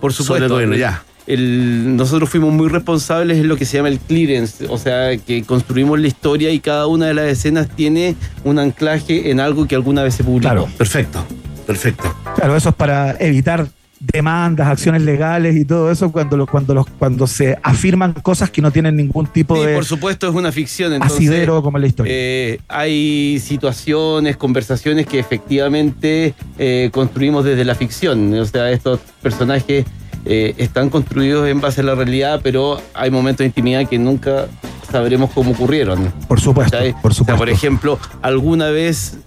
[0.00, 0.44] Por Sobre supuesto.
[0.46, 1.02] el gobierno, ya.
[1.26, 5.42] el- nosotros fuimos muy responsables en lo que se llama el clearance, o sea, que
[5.44, 9.74] construimos la historia y cada una de las escenas tiene un anclaje en algo que
[9.74, 10.42] alguna vez se publicó.
[10.42, 10.68] Claro.
[10.76, 11.24] Perfecto,
[11.66, 12.14] perfecto.
[12.36, 13.66] Claro, eso es para evitar
[14.12, 18.70] demandas, acciones legales y todo eso cuando cuando los, cuando se afirman cosas que no
[18.70, 20.92] tienen ningún tipo Sí, de por supuesto es una ficción.
[20.92, 22.12] Entonces, asidero como en la historia.
[22.14, 28.32] eh, hay situaciones, conversaciones que efectivamente eh, construimos desde la ficción.
[28.34, 29.84] O sea, estos personajes
[30.24, 34.46] eh, están construidos en base a la realidad, pero hay momentos de intimidad que nunca
[34.90, 36.12] sabremos cómo ocurrieron.
[36.28, 37.36] Por supuesto, por O sea, supuesto.
[37.38, 39.18] por ejemplo, alguna vez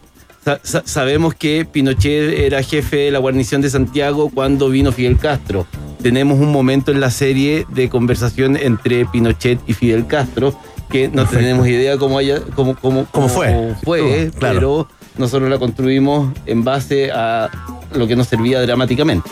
[0.44, 5.18] sa- sa- sabemos que Pinochet era jefe de la guarnición de Santiago cuando vino Fidel
[5.18, 5.66] Castro.
[6.02, 10.54] Tenemos un momento en la serie de conversación entre Pinochet y Fidel Castro
[10.90, 11.38] que no Perfecto.
[11.40, 13.76] tenemos idea cómo, haya, cómo, cómo, ¿Cómo fue?
[13.84, 14.56] fue, Claro.
[14.60, 14.88] pero
[15.18, 17.50] nosotros la construimos en base a
[17.94, 19.30] lo que nos servía dramáticamente.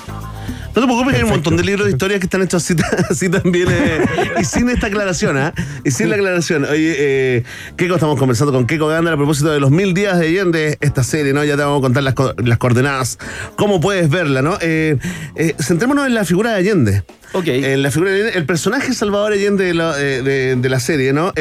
[0.78, 2.76] No te preocupes que hay un montón de libros de historias que están hechos así,
[3.10, 4.06] así también eh,
[4.40, 5.52] y sin esta aclaración, ¿ah?
[5.84, 6.66] Y sin la aclaración.
[6.66, 7.44] Oye, eh,
[7.78, 11.04] Keiko, estamos conversando con Keiko Ganda a propósito de los mil días de Allende, esta
[11.04, 11.44] serie, ¿no?
[11.44, 13.18] Ya te vamos a contar las, co- las coordenadas,
[13.56, 14.60] cómo puedes verla, ¿no?
[14.62, 14.98] Eh,
[15.36, 17.04] eh, centrémonos en la figura de Allende.
[17.34, 17.48] Ok.
[17.48, 20.80] En la figura de Allende, el personaje Salvador Allende de la, eh, de- de la
[20.80, 21.34] serie, ¿no?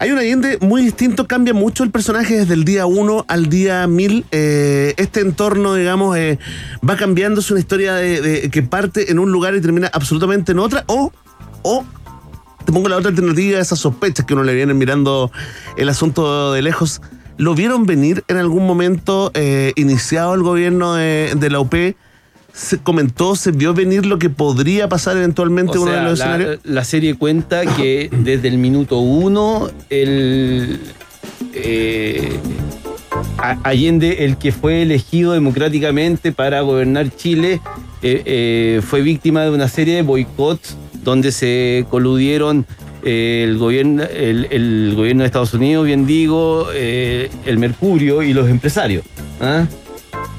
[0.00, 3.86] Hay un Allende muy distinto, cambia mucho el personaje desde el día 1 al día
[3.86, 4.24] 1000.
[4.30, 6.38] Eh, este entorno, digamos, eh,
[6.88, 10.58] va cambiando, es una historia de, que parte en un lugar y termina absolutamente en
[10.58, 10.84] otra.
[10.86, 11.12] O,
[11.60, 11.84] o
[12.64, 15.30] te pongo la otra alternativa, esas sospechas que uno le vienen mirando
[15.76, 17.02] el asunto de lejos.
[17.36, 21.74] ¿Lo vieron venir en algún momento eh, iniciado el gobierno de la UP?
[22.52, 26.08] ¿Se comentó, se vio venir lo que podría pasar eventualmente en O uno de sea,
[26.08, 26.60] los la, escenarios?
[26.64, 30.80] la serie cuenta que desde el minuto uno, el
[31.54, 32.38] eh,
[33.62, 37.60] Allende, el que fue elegido democráticamente para gobernar Chile,
[38.02, 42.66] eh, eh, fue víctima de una serie de boicots donde se coludieron
[43.02, 48.48] el, gobierno, el, el gobierno de Estados Unidos, bien digo, eh, el Mercurio y los
[48.48, 49.04] empresarios.
[49.40, 49.66] ¿ah?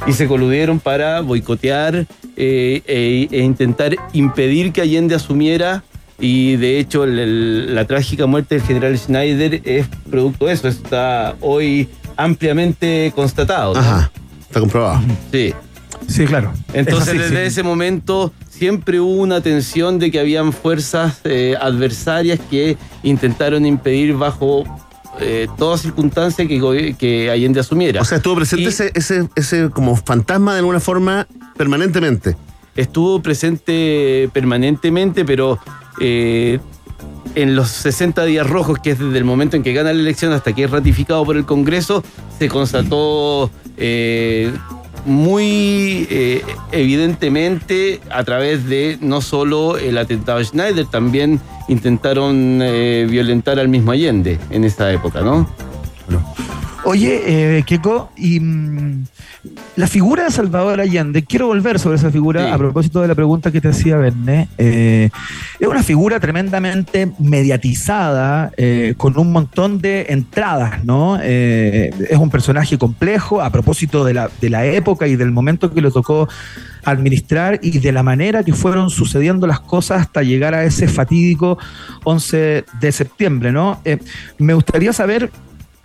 [0.07, 2.05] Y se coludieron para boicotear
[2.37, 5.83] eh, e, e intentar impedir que Allende asumiera
[6.19, 10.67] y de hecho el- el- la trágica muerte del general Schneider es producto de eso,
[10.67, 11.87] está hoy
[12.17, 13.73] ampliamente constatado.
[13.73, 13.79] ¿no?
[13.79, 15.01] Ajá, está comprobado.
[15.31, 15.53] Sí.
[16.07, 16.51] Sí, claro.
[16.73, 17.47] Entonces, desde sí.
[17.47, 24.15] ese momento siempre hubo una tensión de que habían fuerzas eh, adversarias que intentaron impedir
[24.15, 24.63] bajo
[25.21, 28.01] eh, toda circunstancia que, Allende asumiera.
[28.01, 32.35] O sea, estuvo presente Y- ese, ese, ese como fantasma de alguna forma permanentemente.
[32.75, 35.59] estuvo presente permanentemente, pero
[35.99, 36.59] eh,
[37.35, 40.33] en los 60 días rojos, que es desde el momento en que gana la elección
[40.33, 42.03] hasta que es ratificado por el Congreso,
[42.39, 44.51] se constató eh,
[45.05, 53.07] muy eh, evidentemente a través de no solo el atentado a Schneider, también intentaron eh,
[53.09, 55.49] violentar al mismo Allende en esa época, ¿no?
[56.83, 59.05] Oye, eh, Keiko, y mm,
[59.75, 62.51] la figura de Salvador Allende, quiero volver sobre esa figura Sí.
[62.51, 64.47] a propósito de la pregunta que te hacía Berné.
[64.57, 65.09] Eh,
[65.59, 71.17] es una figura tremendamente mediatizada, eh, con un montón de entradas, ¿no?
[71.21, 75.73] Eh, es un personaje complejo a propósito de la, de la época y del momento
[75.73, 76.27] que le tocó
[76.83, 81.57] administrar y de la manera que fueron sucediendo las cosas hasta llegar a ese fatídico
[82.03, 83.81] 11 de septiembre, ¿no?
[84.37, 85.31] Me gustaría saber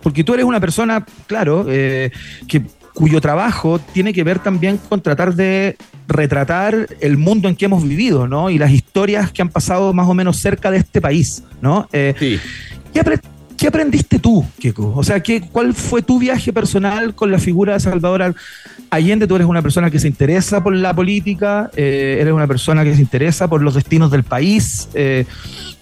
[0.01, 2.11] porque tú eres una persona, claro, eh,
[2.47, 2.61] que,
[2.97, 5.77] cuyo trabajo tiene que ver también con tratar de
[6.07, 8.49] retratar el mundo en que hemos vivido, ¿no?
[8.49, 11.87] Y las historias que han pasado más o menos cerca de este país, ¿no?
[11.93, 12.15] Eh,
[12.91, 13.21] ¿qué, apre-
[13.55, 14.93] qué aprendiste tú, Keiko?
[14.95, 18.35] O sea, ¿qué, ¿cuál fue tu viaje personal con la figura de Salvador Al-
[18.89, 19.27] Allende?
[19.27, 22.95] Tú eres una persona que se interesa por la política, eh, eres una persona que
[22.95, 25.25] se interesa por los destinos del país, eh,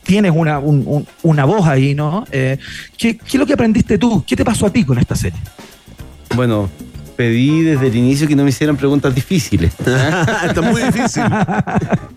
[0.03, 2.25] tienes una, un- un- una voz ahí, ¿no?
[2.29, 2.59] ¿qué,
[2.97, 4.21] ¿Qué es lo que aprendiste tú?
[4.27, 5.39] ¿Qué te pasó a ti con esta serie?
[6.35, 6.69] Bueno,
[7.15, 9.73] pedí desde el inicio que no me hicieran preguntas difíciles.
[10.45, 11.23] Está muy difícil.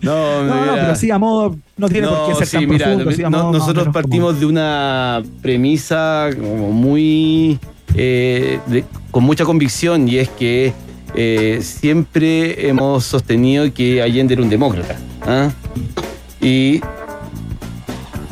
[0.01, 3.11] No, No, pero sí a modo, no tiene por qué ser sí, tan mira, profundo.
[3.11, 7.59] sí a no- modo más o nosotros menos como- partimos de una premisa como muy
[7.95, 10.73] eh, de- con mucha convicción y es que
[11.15, 14.95] eh, siempre hemos sostenido que Allende era un demócrata.
[15.27, 15.49] ¿ah?
[16.39, 16.79] Y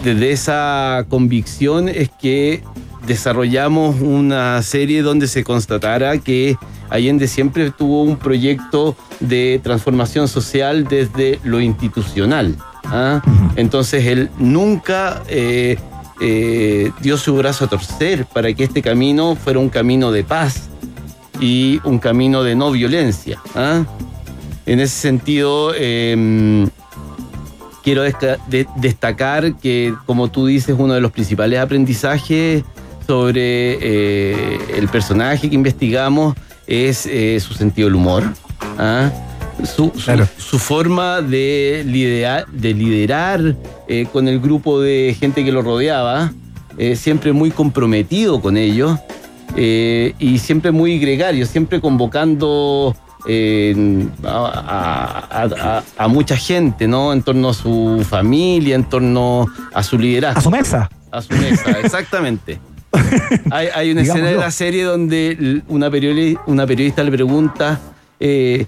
[0.04, 2.64] desde esa convicción es que
[3.08, 6.58] desarrollamos una serie donde se constatara que
[6.90, 12.56] Allende siempre tuvo un proyecto de transformación social desde lo institucional.
[12.86, 13.22] ¿ah?
[13.56, 15.78] Entonces él nunca eh,
[16.22, 20.70] eh, dio su brazo a torcer para que este camino fuera un camino de paz
[21.40, 23.42] y un camino de no violencia.
[23.56, 23.84] ¿ah?
[24.66, 26.70] En ese sentido, em,
[27.84, 28.04] quiero
[28.76, 32.64] destacar que, como tú dices, uno de los principales aprendizajes
[33.08, 36.36] sobre eh, el personaje que investigamos
[36.68, 38.24] es eh, su sentido del humor,
[38.78, 39.10] ¿ah?
[39.64, 43.56] su, su- su forma de liderar, de liderar
[43.88, 46.32] eh, con el grupo de gente que lo rodeaba,
[46.96, 49.00] siempre muy comprometido con ellos
[49.56, 52.96] y siempre muy gregario, siempre convocando
[53.28, 57.14] eh, a, a- a- a mucha gente, ¿no?
[57.14, 60.40] En torno a su familia, en torno a su liderazgo.
[60.40, 60.90] A su mesa.
[61.10, 62.60] A su mesa, exactamente.
[63.52, 67.80] Hay, hay una escena de la serie donde una, periodi- una periodista le pregunta,
[68.20, 68.66] eh,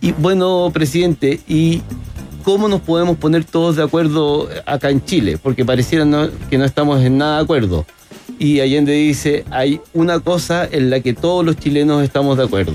[0.00, 1.82] y bueno, presidente, ¿y
[2.44, 5.38] cómo nos podemos poner todos de acuerdo acá en Chile?
[5.42, 7.84] Porque pareciera no- que no estamos en nada de acuerdo.
[8.38, 12.74] Y Allende dice, hay una cosa en la que todos los chilenos estamos de acuerdo,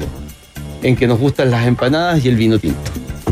[0.81, 2.79] en que nos gustan las empanadas y el vino tinto.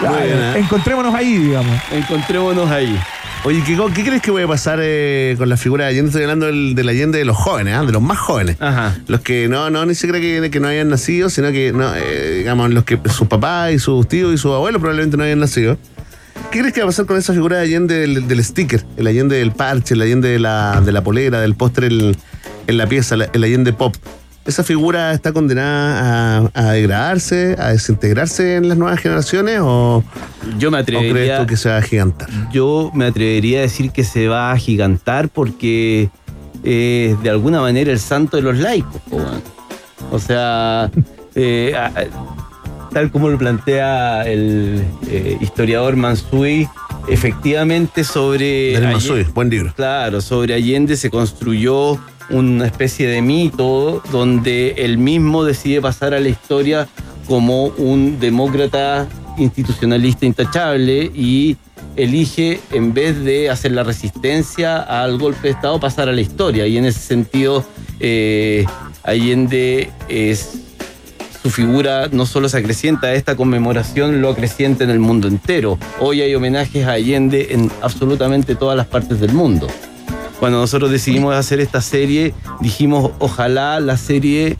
[0.00, 0.56] Buena.
[0.58, 1.76] Encontrémonos ahí, digamos.
[1.90, 2.96] Encontrémonos ahí.
[3.44, 6.08] Oye, ¿qué, ¿qué crees que puede pasar eh, con la figura de Allende?
[6.08, 7.84] Estoy hablando del, del Allende de los jóvenes, ¿ah?
[7.84, 8.56] de los más jóvenes.
[9.06, 12.38] Los que no, no, ni siquiera que, que no hayan nacido, sino que, no, eh,
[12.38, 15.78] digamos, los que sus papás y sus tíos y sus abuelos probablemente no hayan nacido.
[16.50, 18.84] ¿Qué crees que va a pasar con esa figura de Allende del, del sticker?
[18.96, 22.16] El Allende del parche, el Allende de la, de la polera, del póster en,
[22.66, 23.94] la pieza, el Allende pop.
[24.46, 30.04] ¿Esa figura está condenada a, a degradarse, a desintegrarse en las nuevas generaciones o,
[30.56, 31.38] Yo me o crees atrevería...
[31.40, 32.28] tú que se va a gigantar?
[32.52, 36.10] Yo me atrevería a decir que se va a gigantar porque
[36.62, 39.00] es de alguna manera el santo de los laicos.
[40.12, 40.90] O sea,
[41.34, 41.74] eh,
[42.92, 46.68] tal como lo plantea el eh, historiador Mansui,
[47.08, 48.78] efectivamente sobre...
[48.80, 49.72] Mansui, buen libro.
[49.74, 51.98] Claro, sobre Allende se construyó
[52.30, 56.88] una especie de mito donde él mismo decide pasar a la historia
[57.26, 59.08] como un demócrata
[59.38, 61.56] institucionalista intachable y
[61.96, 66.66] elige, en vez de hacer la resistencia al golpe de Estado, pasar a la historia.
[66.66, 67.64] Y en ese sentido,
[68.00, 68.64] eh,
[69.02, 70.62] Allende es
[71.42, 75.78] su figura no solo se acrecienta, esta conmemoración lo acrecienta en el mundo entero.
[76.00, 79.68] Hoy hay homenajes a Allende en absolutamente todas las partes del mundo.
[80.38, 84.56] Cuando nosotros decidimos hacer esta serie, dijimos, ojalá la serie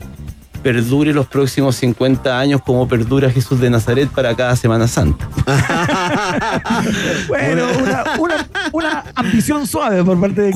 [0.63, 5.29] perdure los próximos 50 años como perdura Jesús de Nazaret para cada Semana Santa.
[7.27, 10.51] Bueno, una, una, una ambición suave por parte de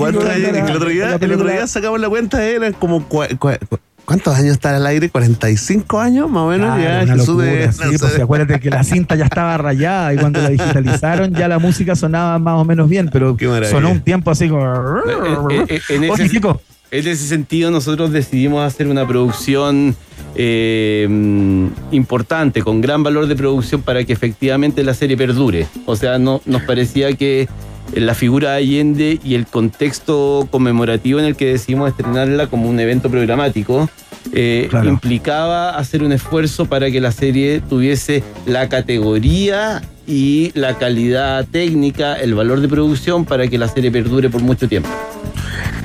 [0.69, 3.07] El otro día, la el otro día sacamos la cuenta, eran como.
[3.07, 5.12] cua- cua- cua- ¿Cuántos años está al aire?
[5.12, 6.76] ¿45 años más o menos?
[6.76, 7.72] Claro, ya una Jesús locura, de.
[7.72, 11.60] sí, pues, acuérdate que la cinta ya estaba rayada y cuando la digitalizaron ya la
[11.60, 13.38] música sonaba más o menos bien, pero
[13.70, 14.66] sonó un tiempo así como...
[15.49, 16.39] Eh, eh, en, Oye, ese,
[16.91, 19.95] en ese sentido, nosotros decidimos hacer una producción
[20.36, 21.08] eh,
[21.91, 25.68] importante, con gran valor de producción, para que efectivamente la serie perdure.
[25.86, 27.47] O sea, no, nos parecía que
[27.96, 32.80] la figura de Allende y el contexto conmemorativo en el que decidimos estrenarla como un
[32.80, 33.89] evento programático,
[34.34, 34.89] eh, Claro.
[34.89, 42.16] implicaba hacer un esfuerzo para que la serie tuviese la categoría y la calidad técnica,
[42.16, 44.89] el valor de producción para que la serie perdure por mucho tiempo.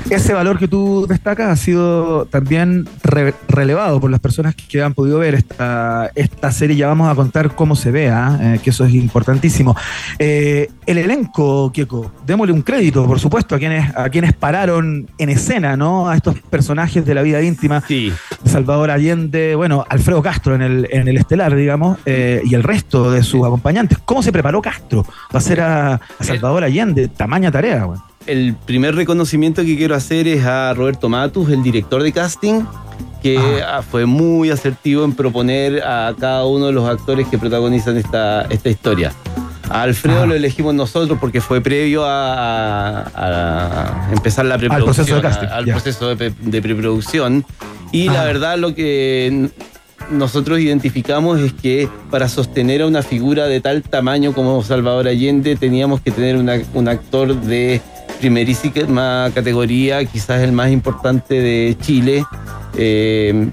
[0.08, 4.94] Ese valor que tú destacas ha sido también re- relevado por las personas que han
[4.94, 6.76] podido ver esta, esta serie.
[6.76, 9.76] Ya vamos a contar cómo se vea, eh, que eso es importantísimo.
[10.20, 15.28] Eh, el elenco, Kieko, démosle un crédito, por supuesto, a quienes, a quienes pararon en
[15.28, 16.08] escena, ¿no?
[16.08, 17.82] A estos personajes de la vida íntima.
[17.86, 18.12] Sí.
[18.44, 23.10] Salvador Allende, bueno, Alfredo Castro en el, en el estelar, digamos, eh, y el resto
[23.10, 23.98] de sus acompañantes.
[24.04, 27.08] ¿Cómo se preparó Castro para hacer a, a Salvador Allende?
[27.08, 27.98] Tamaña tarea, güey.
[28.26, 32.62] El primer reconocimiento que quiero hacer es a Roberto Matus, el director de casting,
[33.22, 37.96] que ah, fue muy asertivo en proponer a cada uno de los actores que protagonizan
[37.96, 39.12] esta, esta historia.
[39.68, 45.16] A Alfredo lo elegimos nosotros porque fue previo a, a- a empezar la preproducción, proceso
[45.16, 47.44] de casting, a- al proceso de, pre- de preproducción.
[47.92, 49.50] Y la verdad lo que
[50.10, 55.56] nosotros identificamos es que para sostener a una figura de tal tamaño como Salvador Allende
[55.56, 57.80] teníamos que tener una- un actor de
[58.18, 62.24] primerísima categoría, quizás el más importante de Chile,
[62.76, 63.48] eh,